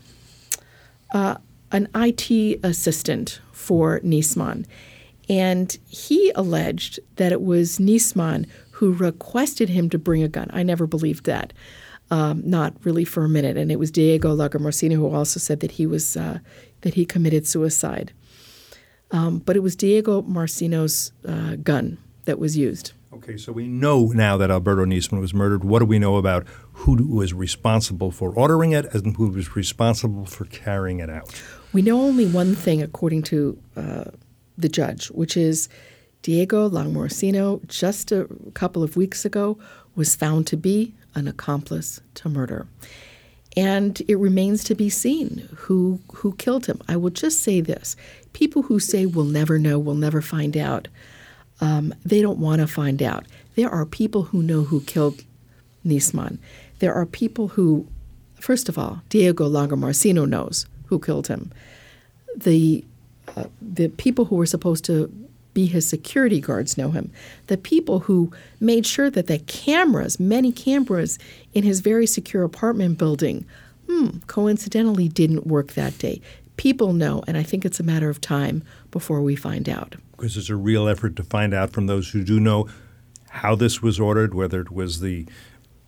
uh, 1.12 1.38
an 1.72 1.88
IT 1.96 2.60
assistant 2.62 3.40
for 3.62 4.00
Nisman. 4.00 4.66
And 5.28 5.78
he 5.88 6.32
alleged 6.34 6.98
that 7.16 7.32
it 7.32 7.40
was 7.40 7.78
Nisman 7.78 8.46
who 8.72 8.92
requested 8.92 9.68
him 9.68 9.88
to 9.90 9.98
bring 9.98 10.22
a 10.22 10.28
gun. 10.28 10.50
I 10.52 10.64
never 10.64 10.86
believed 10.86 11.24
that, 11.26 11.52
um, 12.10 12.42
not 12.44 12.74
really 12.82 13.04
for 13.04 13.24
a 13.24 13.28
minute. 13.28 13.56
And 13.56 13.70
it 13.70 13.78
was 13.78 13.90
Diego 13.90 14.34
Lagomarsino 14.36 14.94
who 14.94 15.14
also 15.14 15.38
said 15.38 15.60
that 15.60 15.72
he 15.72 15.86
was 15.86 16.16
uh, 16.16 16.40
that 16.80 16.94
he 16.94 17.06
committed 17.06 17.46
suicide. 17.46 18.12
Um, 19.12 19.38
but 19.38 19.56
it 19.56 19.60
was 19.60 19.76
Diego 19.76 20.22
Marcino's 20.22 21.12
uh, 21.26 21.56
gun 21.56 21.98
that 22.24 22.38
was 22.38 22.56
used. 22.56 22.92
Okay, 23.14 23.36
so 23.36 23.52
we 23.52 23.68
know 23.68 24.06
now 24.06 24.38
that 24.38 24.50
Alberto 24.50 24.86
Nisman 24.86 25.20
was 25.20 25.34
murdered. 25.34 25.64
What 25.64 25.80
do 25.80 25.84
we 25.84 25.98
know 25.98 26.16
about 26.16 26.46
who 26.72 27.06
was 27.14 27.34
responsible 27.34 28.10
for 28.10 28.34
ordering 28.34 28.72
it 28.72 28.86
and 28.94 29.16
who 29.16 29.28
was 29.28 29.54
responsible 29.54 30.24
for 30.24 30.46
carrying 30.46 30.98
it 30.98 31.10
out? 31.10 31.42
We 31.72 31.80
know 31.82 32.00
only 32.02 32.26
one 32.26 32.54
thing, 32.54 32.82
according 32.82 33.22
to 33.24 33.58
uh, 33.76 34.04
the 34.58 34.68
judge, 34.68 35.06
which 35.10 35.36
is 35.36 35.68
Diego 36.20 36.68
Lagomarsino, 36.68 37.66
just 37.66 38.12
a 38.12 38.28
couple 38.54 38.82
of 38.82 38.96
weeks 38.96 39.24
ago, 39.24 39.58
was 39.94 40.14
found 40.14 40.46
to 40.48 40.56
be 40.56 40.94
an 41.14 41.26
accomplice 41.26 42.00
to 42.14 42.28
murder. 42.28 42.66
And 43.56 44.00
it 44.08 44.16
remains 44.16 44.64
to 44.64 44.74
be 44.74 44.88
seen 44.88 45.48
who, 45.56 46.00
who 46.14 46.34
killed 46.36 46.66
him. 46.66 46.80
I 46.88 46.96
will 46.96 47.10
just 47.10 47.40
say 47.40 47.60
this 47.60 47.96
people 48.32 48.62
who 48.62 48.78
say 48.78 49.04
we'll 49.04 49.24
never 49.24 49.58
know, 49.58 49.78
we'll 49.78 49.94
never 49.94 50.22
find 50.22 50.56
out, 50.56 50.88
um, 51.60 51.94
they 52.04 52.22
don't 52.22 52.38
want 52.38 52.60
to 52.60 52.66
find 52.66 53.02
out. 53.02 53.26
There 53.56 53.68
are 53.68 53.84
people 53.84 54.24
who 54.24 54.42
know 54.42 54.62
who 54.62 54.80
killed 54.82 55.22
Nisman. 55.84 56.38
There 56.78 56.94
are 56.94 57.04
people 57.04 57.48
who, 57.48 57.86
first 58.40 58.68
of 58.68 58.78
all, 58.78 59.02
Diego 59.10 59.48
Lagomarsino 59.48 60.26
knows 60.26 60.66
who 60.92 60.98
killed 60.98 61.28
him. 61.28 61.50
The 62.36 62.84
uh, 63.34 63.44
the 63.62 63.88
people 63.88 64.26
who 64.26 64.36
were 64.36 64.46
supposed 64.46 64.84
to 64.84 65.10
be 65.54 65.64
his 65.64 65.88
security 65.88 66.38
guards 66.40 66.76
know 66.76 66.90
him. 66.90 67.10
The 67.46 67.56
people 67.56 68.00
who 68.00 68.30
made 68.60 68.84
sure 68.84 69.10
that 69.10 69.26
the 69.26 69.38
cameras, 69.38 70.20
many 70.20 70.52
cameras 70.52 71.18
in 71.54 71.62
his 71.62 71.80
very 71.80 72.06
secure 72.06 72.42
apartment 72.42 72.98
building, 72.98 73.46
hmm, 73.88 74.18
coincidentally 74.26 75.08
didn't 75.08 75.46
work 75.46 75.72
that 75.72 75.96
day. 75.98 76.20
People 76.58 76.92
know, 76.92 77.24
and 77.26 77.38
I 77.38 77.42
think 77.42 77.64
it's 77.64 77.80
a 77.80 77.84
matter 77.84 78.10
of 78.10 78.20
time 78.20 78.62
before 78.90 79.22
we 79.22 79.34
find 79.34 79.68
out. 79.68 79.96
Because 80.12 80.36
it's 80.36 80.50
a 80.50 80.56
real 80.56 80.86
effort 80.88 81.16
to 81.16 81.22
find 81.22 81.54
out 81.54 81.72
from 81.72 81.86
those 81.86 82.10
who 82.10 82.22
do 82.22 82.38
know 82.38 82.68
how 83.30 83.54
this 83.54 83.80
was 83.80 83.98
ordered, 83.98 84.34
whether 84.34 84.60
it 84.60 84.70
was 84.70 85.00
the 85.00 85.26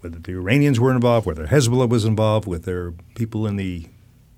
whether 0.01 0.19
the 0.19 0.33
Iranians 0.33 0.81
were 0.81 0.93
involved, 0.93 1.27
whether 1.27 1.47
Hezbollah 1.47 1.89
was 1.89 2.05
involved, 2.05 2.47
whether 2.47 2.93
people 3.15 3.47
in 3.47 3.57
the 3.57 3.87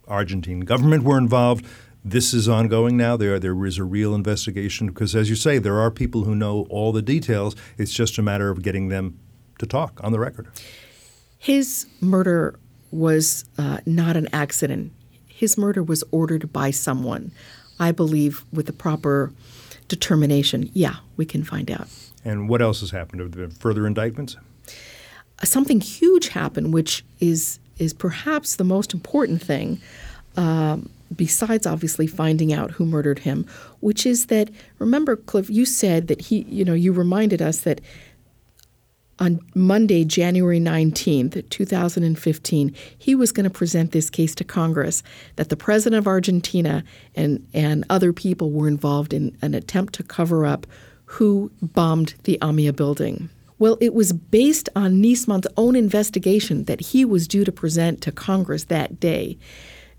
Argentine 0.07 0.61
government 0.61 1.05
were 1.05 1.19
involved. 1.19 1.67
This 2.05 2.33
is 2.33 2.49
ongoing 2.49 2.97
now. 2.97 3.17
There, 3.17 3.39
there 3.41 3.67
is 3.67 3.79
a 3.79 3.85
real 3.85 4.15
investigation 4.15 4.87
because, 4.87 5.17
as 5.17 5.29
you 5.29 5.35
say, 5.37 5.59
there 5.59 5.81
are 5.81 5.91
people 5.91 6.25
who 6.25 6.37
know 6.37 6.67
all 6.71 6.93
the 6.93 7.03
details. 7.03 7.57
It's 7.79 7.93
just 7.93 8.17
a 8.17 8.23
matter 8.23 8.49
of 8.49 8.63
getting 8.63 8.89
them 8.89 9.19
to 9.59 9.67
talk 9.67 10.01
on 10.05 10.13
the 10.13 10.21
record. 10.21 10.47
His 11.39 11.87
murder 12.01 12.59
was 12.91 13.45
uh, 13.59 13.79
not 13.87 14.17
an 14.17 14.29
accident. 14.33 14.93
His 15.27 15.59
murder 15.59 15.83
was 15.83 16.05
ordered 16.13 16.53
by 16.53 16.71
someone. 16.71 17.33
I 17.79 17.93
believe 17.93 18.45
with 18.53 18.67
the 18.67 18.73
proper 18.73 19.33
determination, 19.89 20.71
yeah, 20.73 20.97
we 21.17 21.27
can 21.27 21.43
find 21.43 21.71
out. 21.71 21.89
And 22.25 22.49
what 22.49 22.63
else 22.63 22.81
has 22.81 22.91
happened? 22.91 23.21
Have 23.21 23.33
there 23.33 23.47
been 23.47 23.57
further 23.57 23.87
indictments? 23.87 24.37
Something 25.45 25.81
huge 25.81 26.29
happened, 26.29 26.73
which 26.73 27.05
is 27.21 27.59
is 27.79 27.93
perhaps 27.93 28.57
the 28.57 28.65
most 28.65 28.95
important 28.95 29.43
thing, 29.43 29.81
um, 30.37 30.91
besides 31.15 31.67
obviously 31.67 32.07
finding 32.07 32.53
out 32.53 32.73
who 32.73 32.85
murdered 32.85 33.21
him, 33.21 33.47
which 33.81 34.07
is 34.07 34.27
that 34.27 34.51
remember, 34.79 35.17
Cliff, 35.17 35.49
you 35.49 35.65
said 35.65 36.09
that 36.09 36.23
he, 36.23 36.43
you 36.49 36.65
know, 36.65 36.75
you 36.75 36.93
reminded 36.93 37.41
us 37.41 37.61
that 37.61 37.81
on 39.19 39.41
Monday, 39.55 40.05
January 40.05 40.61
19th, 40.61 41.49
2015, 41.49 42.75
he 42.99 43.15
was 43.15 43.33
going 43.33 43.45
to 43.45 43.51
present 43.51 43.93
this 43.93 44.11
case 44.11 44.35
to 44.35 44.45
Congress 44.45 45.03
that 45.37 45.49
the 45.49 45.57
president 45.57 45.99
of 45.99 46.07
Argentina 46.07 46.85
and, 47.15 47.47
and 47.55 47.85
other 47.89 48.13
people 48.13 48.51
were 48.51 48.69
involved 48.69 49.15
in 49.15 49.37
an 49.41 49.55
attempt 49.55 49.95
to 49.95 50.03
cover 50.03 50.45
up 50.45 50.67
who 51.07 51.51
bombed 51.63 52.15
the 52.25 52.39
AMIA 52.43 52.75
building. 52.75 53.31
Well, 53.59 53.79
it 53.81 53.95
was 53.95 54.13
based 54.13 54.69
on 54.77 55.01
Nisman's 55.01 55.47
own 55.57 55.77
investigation 55.77 56.65
that 56.65 56.81
he 56.81 57.05
was 57.05 57.27
due 57.27 57.45
to 57.45 57.53
present 57.53 58.03
to 58.03 58.13
Congress 58.13 58.65
that 58.65 59.01
day 59.01 59.39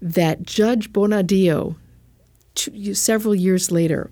that 0.01 0.43
Judge 0.43 0.93
Bonadío, 0.93 1.75
two, 2.53 2.93
several 2.93 3.33
years 3.33 3.71
later, 3.71 4.11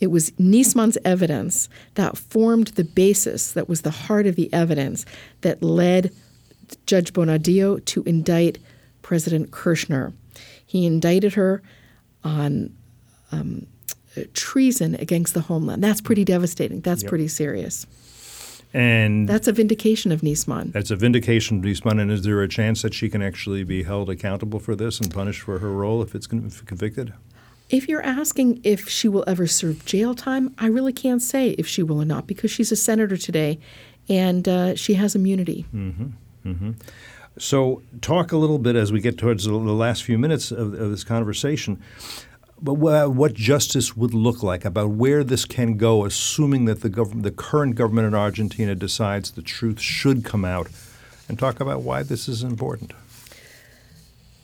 it 0.00 0.08
was 0.08 0.32
Nisman's 0.38 0.98
evidence 1.04 1.68
that 1.94 2.16
formed 2.16 2.68
the 2.68 2.84
basis, 2.84 3.52
that 3.52 3.68
was 3.68 3.82
the 3.82 3.90
heart 3.90 4.26
of 4.26 4.36
the 4.36 4.52
evidence 4.52 5.04
that 5.42 5.62
led 5.62 6.12
Judge 6.86 7.12
Bonadío 7.12 7.84
to 7.84 8.02
indict 8.04 8.58
President 9.02 9.50
Kirchner. 9.50 10.12
He 10.64 10.86
indicted 10.86 11.34
her 11.34 11.62
on 12.24 12.74
um, 13.30 13.66
treason 14.34 14.94
against 14.96 15.34
the 15.34 15.42
homeland. 15.42 15.82
That's 15.82 16.00
pretty 16.00 16.24
devastating. 16.24 16.80
That's 16.80 17.02
yep. 17.02 17.08
pretty 17.08 17.28
serious. 17.28 17.86
And 18.76 19.26
That's 19.26 19.48
a 19.48 19.52
vindication 19.52 20.12
of 20.12 20.20
Nisman. 20.20 20.70
that's 20.70 20.90
a 20.90 20.96
vindication 20.96 21.58
of 21.58 21.64
Nisman. 21.64 21.98
And 21.98 22.10
is 22.10 22.22
there 22.22 22.42
a 22.42 22.48
chance 22.48 22.82
that 22.82 22.92
she 22.92 23.08
can 23.08 23.22
actually 23.22 23.64
be 23.64 23.84
held 23.84 24.10
accountable 24.10 24.60
for 24.60 24.76
this 24.76 25.00
and 25.00 25.10
punished 25.12 25.40
for 25.40 25.60
her 25.60 25.72
role 25.72 26.02
if 26.02 26.14
it's 26.14 26.26
convicted? 26.26 27.14
If 27.70 27.88
you're 27.88 28.02
asking 28.02 28.60
if 28.64 28.86
she 28.86 29.08
will 29.08 29.24
ever 29.26 29.46
serve 29.46 29.86
jail 29.86 30.14
time, 30.14 30.54
I 30.58 30.66
really 30.66 30.92
can't 30.92 31.22
say 31.22 31.50
if 31.52 31.66
she 31.66 31.82
will 31.82 32.02
or 32.02 32.04
not 32.04 32.26
because 32.26 32.50
she's 32.50 32.70
a 32.70 32.76
senator 32.76 33.16
today 33.16 33.58
and 34.10 34.46
uh, 34.46 34.74
she 34.76 34.92
has 34.94 35.14
immunity. 35.14 35.64
Mm-hmm. 35.74 36.06
Mm-hmm. 36.46 36.70
So, 37.38 37.82
talk 38.00 38.32
a 38.32 38.36
little 38.36 38.58
bit 38.58 38.76
as 38.76 38.92
we 38.92 39.00
get 39.00 39.18
towards 39.18 39.44
the 39.44 39.50
the 39.52 39.72
last 39.72 40.04
few 40.04 40.18
minutes 40.18 40.50
of, 40.50 40.74
of 40.74 40.90
this 40.90 41.04
conversation. 41.04 41.82
But 42.60 42.74
what 42.74 43.34
justice 43.34 43.96
would 43.96 44.14
look 44.14 44.42
like 44.42 44.64
about 44.64 44.90
where 44.90 45.22
this 45.22 45.44
can 45.44 45.76
go, 45.76 46.04
assuming 46.04 46.64
that 46.64 46.80
the 46.80 46.88
government, 46.88 47.22
the 47.22 47.30
current 47.30 47.74
government 47.74 48.06
in 48.06 48.14
Argentina, 48.14 48.74
decides 48.74 49.30
the 49.30 49.42
truth 49.42 49.78
should 49.78 50.24
come 50.24 50.44
out, 50.44 50.68
and 51.28 51.38
talk 51.38 51.60
about 51.60 51.82
why 51.82 52.02
this 52.02 52.28
is 52.28 52.42
important. 52.42 52.92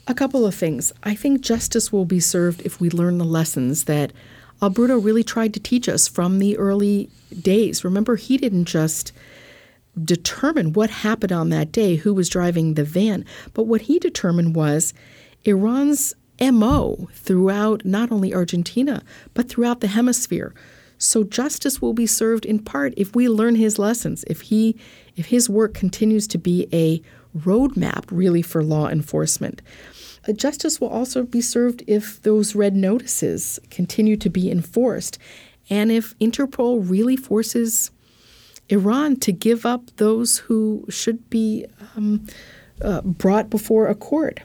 A 0.05 0.13
couple 0.13 0.45
of 0.45 0.53
things. 0.53 0.91
I 1.01 1.15
think 1.15 1.41
justice 1.41 1.91
will 1.91 2.05
be 2.05 2.19
served 2.19 2.61
if 2.61 2.79
we 2.79 2.89
learn 2.89 3.17
the 3.17 3.25
lessons 3.25 3.85
that 3.85 4.11
Alberto 4.61 4.97
really 4.97 5.23
tried 5.23 5.53
to 5.55 5.59
teach 5.59 5.89
us 5.89 6.07
from 6.07 6.39
the 6.39 6.57
early 6.57 7.09
days. 7.41 7.83
Remember, 7.83 8.15
he 8.15 8.37
didn't 8.37 8.65
just 8.65 9.11
determine 10.03 10.73
what 10.73 10.89
happened 10.89 11.31
on 11.31 11.49
that 11.49 11.71
day, 11.71 11.95
who 11.95 12.13
was 12.13 12.29
driving 12.29 12.73
the 12.73 12.83
van, 12.83 13.25
but 13.53 13.63
what 13.63 13.81
he 13.81 13.97
determined 13.97 14.55
was 14.55 14.93
Iran's 15.45 16.13
MO 16.51 17.09
throughout 17.13 17.85
not 17.85 18.11
only 18.11 18.33
Argentina, 18.33 19.03
but 19.33 19.49
throughout 19.49 19.79
the 19.79 19.87
hemisphere. 19.87 20.53
So 20.97 21.23
justice 21.23 21.81
will 21.81 21.93
be 21.93 22.07
served 22.07 22.45
in 22.45 22.59
part 22.59 22.93
if 22.95 23.15
we 23.15 23.27
learn 23.27 23.55
his 23.55 23.77
lessons, 23.77 24.23
if 24.27 24.41
he 24.41 24.77
if 25.15 25.27
his 25.27 25.49
work 25.49 25.73
continues 25.73 26.27
to 26.27 26.37
be 26.37 26.67
a 26.73 27.01
roadmap 27.37 28.05
really 28.09 28.41
for 28.41 28.63
law 28.63 28.87
enforcement. 28.87 29.61
Uh, 30.27 30.31
Justice 30.31 30.79
will 30.79 30.87
also 30.87 31.23
be 31.23 31.41
served 31.41 31.83
if 31.87 32.21
those 32.21 32.55
red 32.55 32.75
notices 32.75 33.59
continue 33.69 34.15
to 34.17 34.29
be 34.29 34.49
enforced 34.49 35.17
and 35.69 35.91
if 35.91 36.17
Interpol 36.19 36.89
really 36.89 37.17
forces 37.17 37.91
Iran 38.69 39.17
to 39.17 39.31
give 39.31 39.65
up 39.65 39.95
those 39.97 40.37
who 40.37 40.85
should 40.89 41.29
be 41.29 41.65
um, 41.95 42.25
uh, 42.81 43.01
brought 43.01 43.49
before 43.49 43.87
a 43.87 43.95
court. 43.95 44.39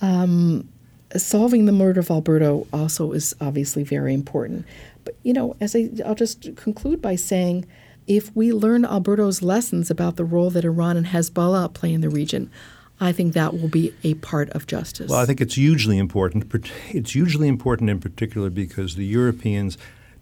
Um, 0.00 0.68
solving 1.16 1.66
the 1.66 1.72
murder 1.72 2.00
of 2.00 2.10
Alberto 2.10 2.66
also 2.72 3.12
is 3.12 3.34
obviously 3.40 3.84
very 3.84 4.14
important. 4.14 4.66
But 5.04 5.16
you 5.22 5.32
know, 5.32 5.56
as 5.60 5.76
I, 5.76 5.90
I'll 6.04 6.14
just 6.14 6.56
conclude 6.56 7.02
by 7.02 7.16
saying, 7.16 7.66
if 8.06 8.34
we 8.36 8.52
learn 8.52 8.84
Alberto's 8.84 9.42
lessons 9.42 9.90
about 9.90 10.16
the 10.16 10.24
role 10.24 10.50
that 10.50 10.64
Iran 10.64 10.96
and 10.96 11.06
Hezbollah 11.06 11.72
play 11.72 11.92
in 11.92 12.00
the 12.00 12.10
region, 12.10 12.50
I 13.00 13.12
think 13.12 13.34
that 13.34 13.54
will 13.54 13.68
be 13.68 13.92
a 14.04 14.14
part 14.14 14.50
of 14.50 14.66
justice. 14.66 15.10
Well, 15.10 15.20
I 15.20 15.26
think 15.26 15.40
it's 15.40 15.54
hugely 15.54 15.98
important. 15.98 16.52
It's 16.90 17.12
hugely 17.12 17.48
important 17.48 17.90
in 17.90 17.98
particular 17.98 18.50
because 18.50 18.94
the 18.94 19.04
Europeans, 19.06 19.76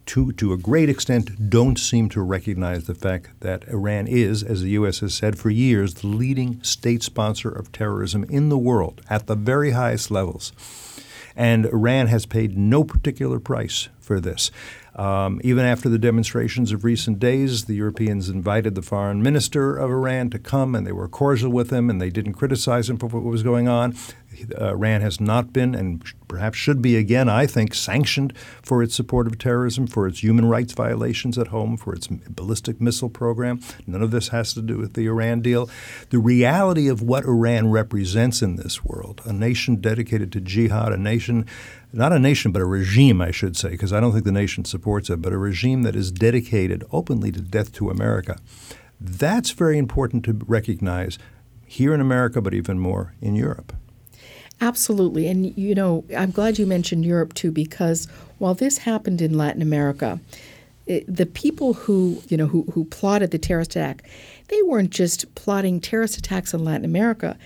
to, 0.06 0.32
to 0.32 0.52
a 0.52 0.56
great 0.56 0.88
extent, 0.88 1.50
don't 1.50 1.78
seem 1.78 2.08
to 2.10 2.22
recognize 2.22 2.84
the 2.84 2.94
fact 2.94 3.30
that 3.40 3.66
Iran 3.68 4.06
is, 4.06 4.42
as 4.42 4.62
the 4.62 4.70
U.S. 4.70 5.00
has 5.00 5.14
said 5.14 5.38
for 5.38 5.50
years, 5.50 5.94
the 5.94 6.08
leading 6.08 6.62
state 6.62 7.02
sponsor 7.02 7.50
of 7.50 7.72
terrorism 7.72 8.24
in 8.24 8.48
the 8.48 8.58
world 8.58 9.00
at 9.08 9.26
the 9.26 9.36
very 9.36 9.70
highest 9.70 10.10
levels. 10.10 10.52
And 11.34 11.66
Iran 11.66 12.08
has 12.08 12.26
paid 12.26 12.58
no 12.58 12.84
particular 12.84 13.40
price 13.40 13.88
for 14.00 14.20
this. 14.20 14.50
Um, 14.94 15.40
even 15.42 15.64
after 15.64 15.88
the 15.88 15.98
demonstrations 15.98 16.70
of 16.72 16.84
recent 16.84 17.18
days, 17.18 17.64
the 17.64 17.74
Europeans 17.74 18.28
invited 18.28 18.74
the 18.74 18.82
foreign 18.82 19.22
minister 19.22 19.76
of 19.76 19.90
Iran 19.90 20.28
to 20.30 20.38
come, 20.38 20.74
and 20.74 20.86
they 20.86 20.92
were 20.92 21.08
cordial 21.08 21.50
with 21.50 21.70
him, 21.72 21.88
and 21.88 22.00
they 22.00 22.10
didn't 22.10 22.34
criticize 22.34 22.90
him 22.90 22.98
for 22.98 23.06
what 23.06 23.22
was 23.22 23.42
going 23.42 23.68
on. 23.68 23.96
Uh, 24.58 24.68
Iran 24.68 25.00
has 25.00 25.20
not 25.20 25.52
been, 25.52 25.74
and 25.74 26.04
perhaps 26.28 26.58
should 26.58 26.80
be 26.80 26.96
again, 26.96 27.28
I 27.28 27.46
think, 27.46 27.74
sanctioned 27.74 28.32
for 28.62 28.82
its 28.82 28.94
support 28.94 29.26
of 29.26 29.38
terrorism, 29.38 29.86
for 29.86 30.06
its 30.06 30.22
human 30.22 30.46
rights 30.46 30.72
violations 30.72 31.38
at 31.38 31.48
home, 31.48 31.76
for 31.76 31.94
its 31.94 32.06
ballistic 32.06 32.80
missile 32.80 33.10
program. 33.10 33.60
None 33.86 34.02
of 34.02 34.10
this 34.10 34.28
has 34.28 34.54
to 34.54 34.62
do 34.62 34.78
with 34.78 34.94
the 34.94 35.06
Iran 35.06 35.40
deal. 35.40 35.68
The 36.10 36.18
reality 36.18 36.88
of 36.88 37.02
what 37.02 37.24
Iran 37.24 37.70
represents 37.70 38.42
in 38.42 38.56
this 38.56 38.84
world, 38.84 39.20
a 39.24 39.32
nation 39.32 39.76
dedicated 39.76 40.32
to 40.32 40.40
jihad, 40.40 40.92
a 40.92 40.96
nation 40.96 41.46
not 41.94 42.12
a 42.12 42.18
nation, 42.18 42.52
but 42.52 42.62
a 42.62 42.66
regime, 42.66 43.20
I 43.20 43.32
should 43.32 43.54
say, 43.54 43.70
because 43.70 43.92
I 43.92 44.00
don't 44.00 44.12
think 44.12 44.24
the 44.24 44.32
nation 44.32 44.64
supports 44.64 45.10
it, 45.10 45.20
but 45.20 45.34
a 45.34 45.38
regime 45.38 45.82
that 45.82 45.94
is 45.94 46.10
dedicated 46.10 46.84
openly 46.90 47.30
to 47.32 47.42
death 47.42 47.70
to 47.74 47.90
America. 47.90 48.38
That's 48.98 49.50
very 49.50 49.76
important 49.76 50.24
to 50.24 50.40
recognize 50.46 51.18
here 51.66 51.92
in 51.92 52.00
America, 52.00 52.40
but 52.40 52.54
even 52.54 52.78
more 52.78 53.14
in 53.20 53.34
Europe. 53.34 53.74
Absolutely. 54.62 55.26
And, 55.26 55.58
you 55.58 55.74
know, 55.74 56.04
I'm 56.16 56.30
glad 56.30 56.56
you 56.56 56.66
mentioned 56.66 57.04
Europe 57.04 57.34
too, 57.34 57.50
because 57.50 58.06
while 58.38 58.54
this 58.54 58.78
happened 58.78 59.20
in 59.20 59.36
Latin 59.36 59.60
America, 59.60 60.20
it, 60.86 61.04
the 61.12 61.26
people 61.26 61.74
who, 61.74 62.22
you 62.28 62.36
know, 62.36 62.46
who, 62.46 62.62
who 62.72 62.84
plotted 62.84 63.32
the 63.32 63.38
terrorist 63.38 63.72
attack, 63.72 64.04
they 64.48 64.62
weren't 64.62 64.90
just 64.90 65.34
plotting 65.34 65.80
terrorist 65.80 66.16
attacks 66.16 66.54
in 66.54 66.64
Latin 66.64 66.84
America. 66.84 67.36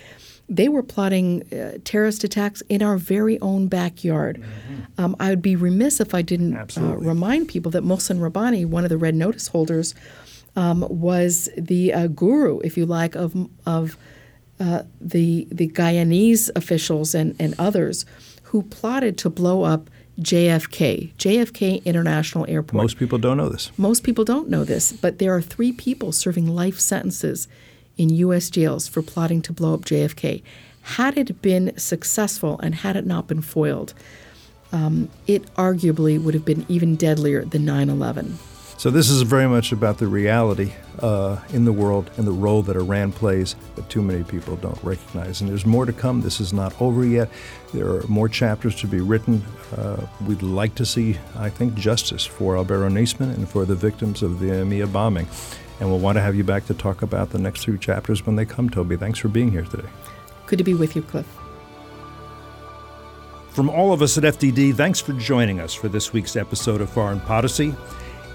They 0.47 0.69
were 0.69 0.83
plotting 0.83 1.41
uh, 1.51 1.79
terrorist 1.83 2.23
attacks 2.23 2.61
in 2.69 2.83
our 2.83 2.97
very 2.97 3.39
own 3.41 3.67
backyard. 3.67 4.43
Um, 4.99 5.15
I 5.19 5.29
would 5.31 5.41
be 5.41 5.55
remiss 5.55 5.99
if 5.99 6.13
I 6.13 6.21
didn't 6.21 6.77
uh, 6.77 6.97
remind 6.97 7.47
people 7.47 7.71
that 7.71 7.83
Mohsen 7.83 8.21
Rabbani, 8.21 8.63
one 8.63 8.83
of 8.83 8.89
the 8.89 8.97
red 8.97 9.15
notice 9.15 9.47
holders, 9.47 9.95
um, 10.55 10.85
was 10.87 11.49
the 11.57 11.93
uh, 11.93 12.07
guru, 12.07 12.59
if 12.59 12.77
you 12.77 12.85
like, 12.85 13.15
of 13.15 13.35
of 13.65 13.97
uh, 14.59 14.83
the 14.99 15.47
the 15.51 15.67
Guyanese 15.67 16.49
officials 16.55 17.13
and, 17.13 17.35
and 17.39 17.53
others 17.59 18.05
who 18.43 18.63
plotted 18.63 19.17
to 19.19 19.29
blow 19.29 19.63
up 19.63 19.89
JFK, 20.19 21.13
JFK 21.15 21.85
International 21.85 22.45
Airport. 22.47 22.73
Most 22.81 22.97
people 22.97 23.19
don't 23.19 23.37
know 23.37 23.49
this. 23.49 23.71
Most 23.77 24.03
people 24.03 24.23
don't 24.23 24.49
know 24.49 24.63
this, 24.63 24.91
but 24.91 25.19
there 25.19 25.35
are 25.35 25.41
three 25.41 25.71
people 25.71 26.11
serving 26.11 26.47
life 26.47 26.79
sentences 26.79 27.47
in 27.97 28.09
U.S. 28.09 28.49
jails 28.49 28.87
for 28.87 29.01
plotting 29.01 29.41
to 29.43 29.53
blow 29.53 29.75
up 29.75 29.81
JFK. 29.81 30.41
Had 30.81 31.17
it 31.17 31.41
been 31.41 31.77
successful 31.77 32.59
and 32.59 32.75
had 32.75 32.95
it 32.95 33.05
not 33.05 33.27
been 33.27 33.41
foiled, 33.41 33.93
um, 34.71 35.09
it 35.27 35.53
arguably 35.55 36.21
would 36.21 36.33
have 36.33 36.45
been 36.45 36.65
even 36.67 36.95
deadlier 36.95 37.45
than 37.45 37.65
9 37.65 37.89
11. 37.89 38.39
So 38.77 38.91
this 38.91 39.09
is 39.09 39.23
very 39.23 39.47
much 39.47 39.71
about 39.71 39.97
the 39.97 40.05
reality 40.05 40.71
uh, 40.99 41.39
in 41.49 41.65
the 41.65 41.73
world 41.73 42.11
and 42.15 42.27
the 42.27 42.31
role 42.31 42.61
that 42.61 42.75
Iran 42.75 43.11
plays 43.11 43.55
that 43.75 43.89
too 43.89 44.03
many 44.03 44.23
people 44.23 44.55
don't 44.57 44.81
recognize. 44.83 45.41
And 45.41 45.49
there's 45.49 45.65
more 45.65 45.87
to 45.87 45.93
come. 45.93 46.21
This 46.21 46.39
is 46.39 46.53
not 46.53 46.79
over 46.79 47.03
yet. 47.03 47.27
There 47.73 47.87
are 47.87 48.03
more 48.03 48.29
chapters 48.29 48.75
to 48.81 48.87
be 48.87 48.99
written. 48.99 49.43
Uh, 49.75 50.05
we'd 50.27 50.43
like 50.43 50.75
to 50.75 50.85
see, 50.85 51.17
I 51.35 51.49
think, 51.49 51.73
justice 51.73 52.23
for 52.23 52.55
Alberto 52.55 52.87
Nisman 52.87 53.33
and 53.33 53.49
for 53.49 53.65
the 53.65 53.73
victims 53.73 54.21
of 54.21 54.39
the 54.39 54.51
AMIA 54.51 54.85
bombing. 54.85 55.27
And 55.79 55.89
we'll 55.89 55.99
want 55.99 56.17
to 56.17 56.21
have 56.21 56.35
you 56.35 56.43
back 56.43 56.67
to 56.67 56.75
talk 56.75 57.01
about 57.01 57.31
the 57.31 57.39
next 57.39 57.63
two 57.63 57.79
chapters 57.79 58.27
when 58.27 58.35
they 58.35 58.45
come, 58.45 58.69
Toby. 58.69 58.95
Thanks 58.95 59.17
for 59.17 59.27
being 59.27 59.49
here 59.49 59.63
today. 59.63 59.89
Good 60.45 60.57
to 60.57 60.63
be 60.63 60.75
with 60.75 60.95
you, 60.95 61.01
Cliff. 61.01 61.25
From 63.49 63.71
all 63.71 63.91
of 63.91 64.03
us 64.03 64.19
at 64.19 64.23
FDD, 64.23 64.75
thanks 64.75 64.99
for 64.99 65.13
joining 65.13 65.59
us 65.59 65.73
for 65.73 65.87
this 65.87 66.13
week's 66.13 66.35
episode 66.35 66.79
of 66.79 66.91
Foreign 66.91 67.19
Podicy. 67.19 67.73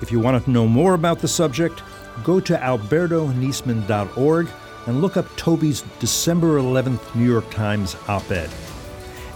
If 0.03 0.11
you 0.11 0.19
want 0.19 0.45
to 0.45 0.51
know 0.51 0.67
more 0.67 0.95
about 0.95 1.21
the 1.21 1.29
subject, 1.29 1.83
go 2.25 2.41
to 2.41 2.55
albertonisman.org 2.55 4.49
and 4.87 5.01
look 5.01 5.17
up 5.17 5.37
Toby's 5.37 5.83
December 6.01 6.59
11th 6.59 7.15
New 7.15 7.25
York 7.25 7.49
Times 7.51 7.97
op 8.09 8.29
ed. 8.31 8.51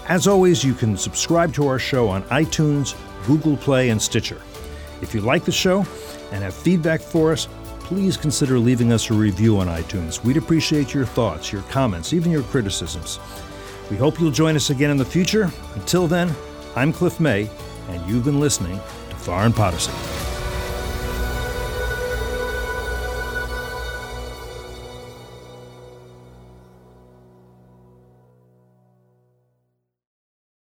As 0.09 0.27
always, 0.27 0.63
you 0.63 0.73
can 0.73 0.97
subscribe 0.97 1.53
to 1.53 1.67
our 1.67 1.79
show 1.79 2.09
on 2.09 2.23
iTunes, 2.23 2.95
Google 3.25 3.57
Play, 3.57 3.89
and 3.89 4.01
Stitcher. 4.01 4.41
If 5.01 5.13
you 5.13 5.21
like 5.21 5.45
the 5.45 5.51
show 5.51 5.85
and 6.31 6.43
have 6.43 6.53
feedback 6.53 7.01
for 7.01 7.31
us, 7.31 7.47
please 7.79 8.17
consider 8.17 8.59
leaving 8.59 8.91
us 8.91 9.09
a 9.09 9.13
review 9.13 9.57
on 9.59 9.67
iTunes. 9.67 10.23
We'd 10.23 10.37
appreciate 10.37 10.93
your 10.93 11.05
thoughts, 11.05 11.51
your 11.51 11.61
comments, 11.63 12.11
even 12.11 12.31
your 12.31 12.43
criticisms. 12.43 13.19
We 13.89 13.95
hope 13.95 14.19
you'll 14.19 14.31
join 14.31 14.57
us 14.57 14.69
again 14.69 14.91
in 14.91 14.97
the 14.97 15.05
future. 15.05 15.49
Until 15.75 16.07
then, 16.07 16.33
I'm 16.75 16.91
Cliff 16.91 17.21
May, 17.21 17.49
and 17.87 18.09
you've 18.09 18.25
been 18.25 18.41
listening 18.41 18.81
to 19.09 19.15
Foreign 19.15 19.53
Podicy. 19.53 20.16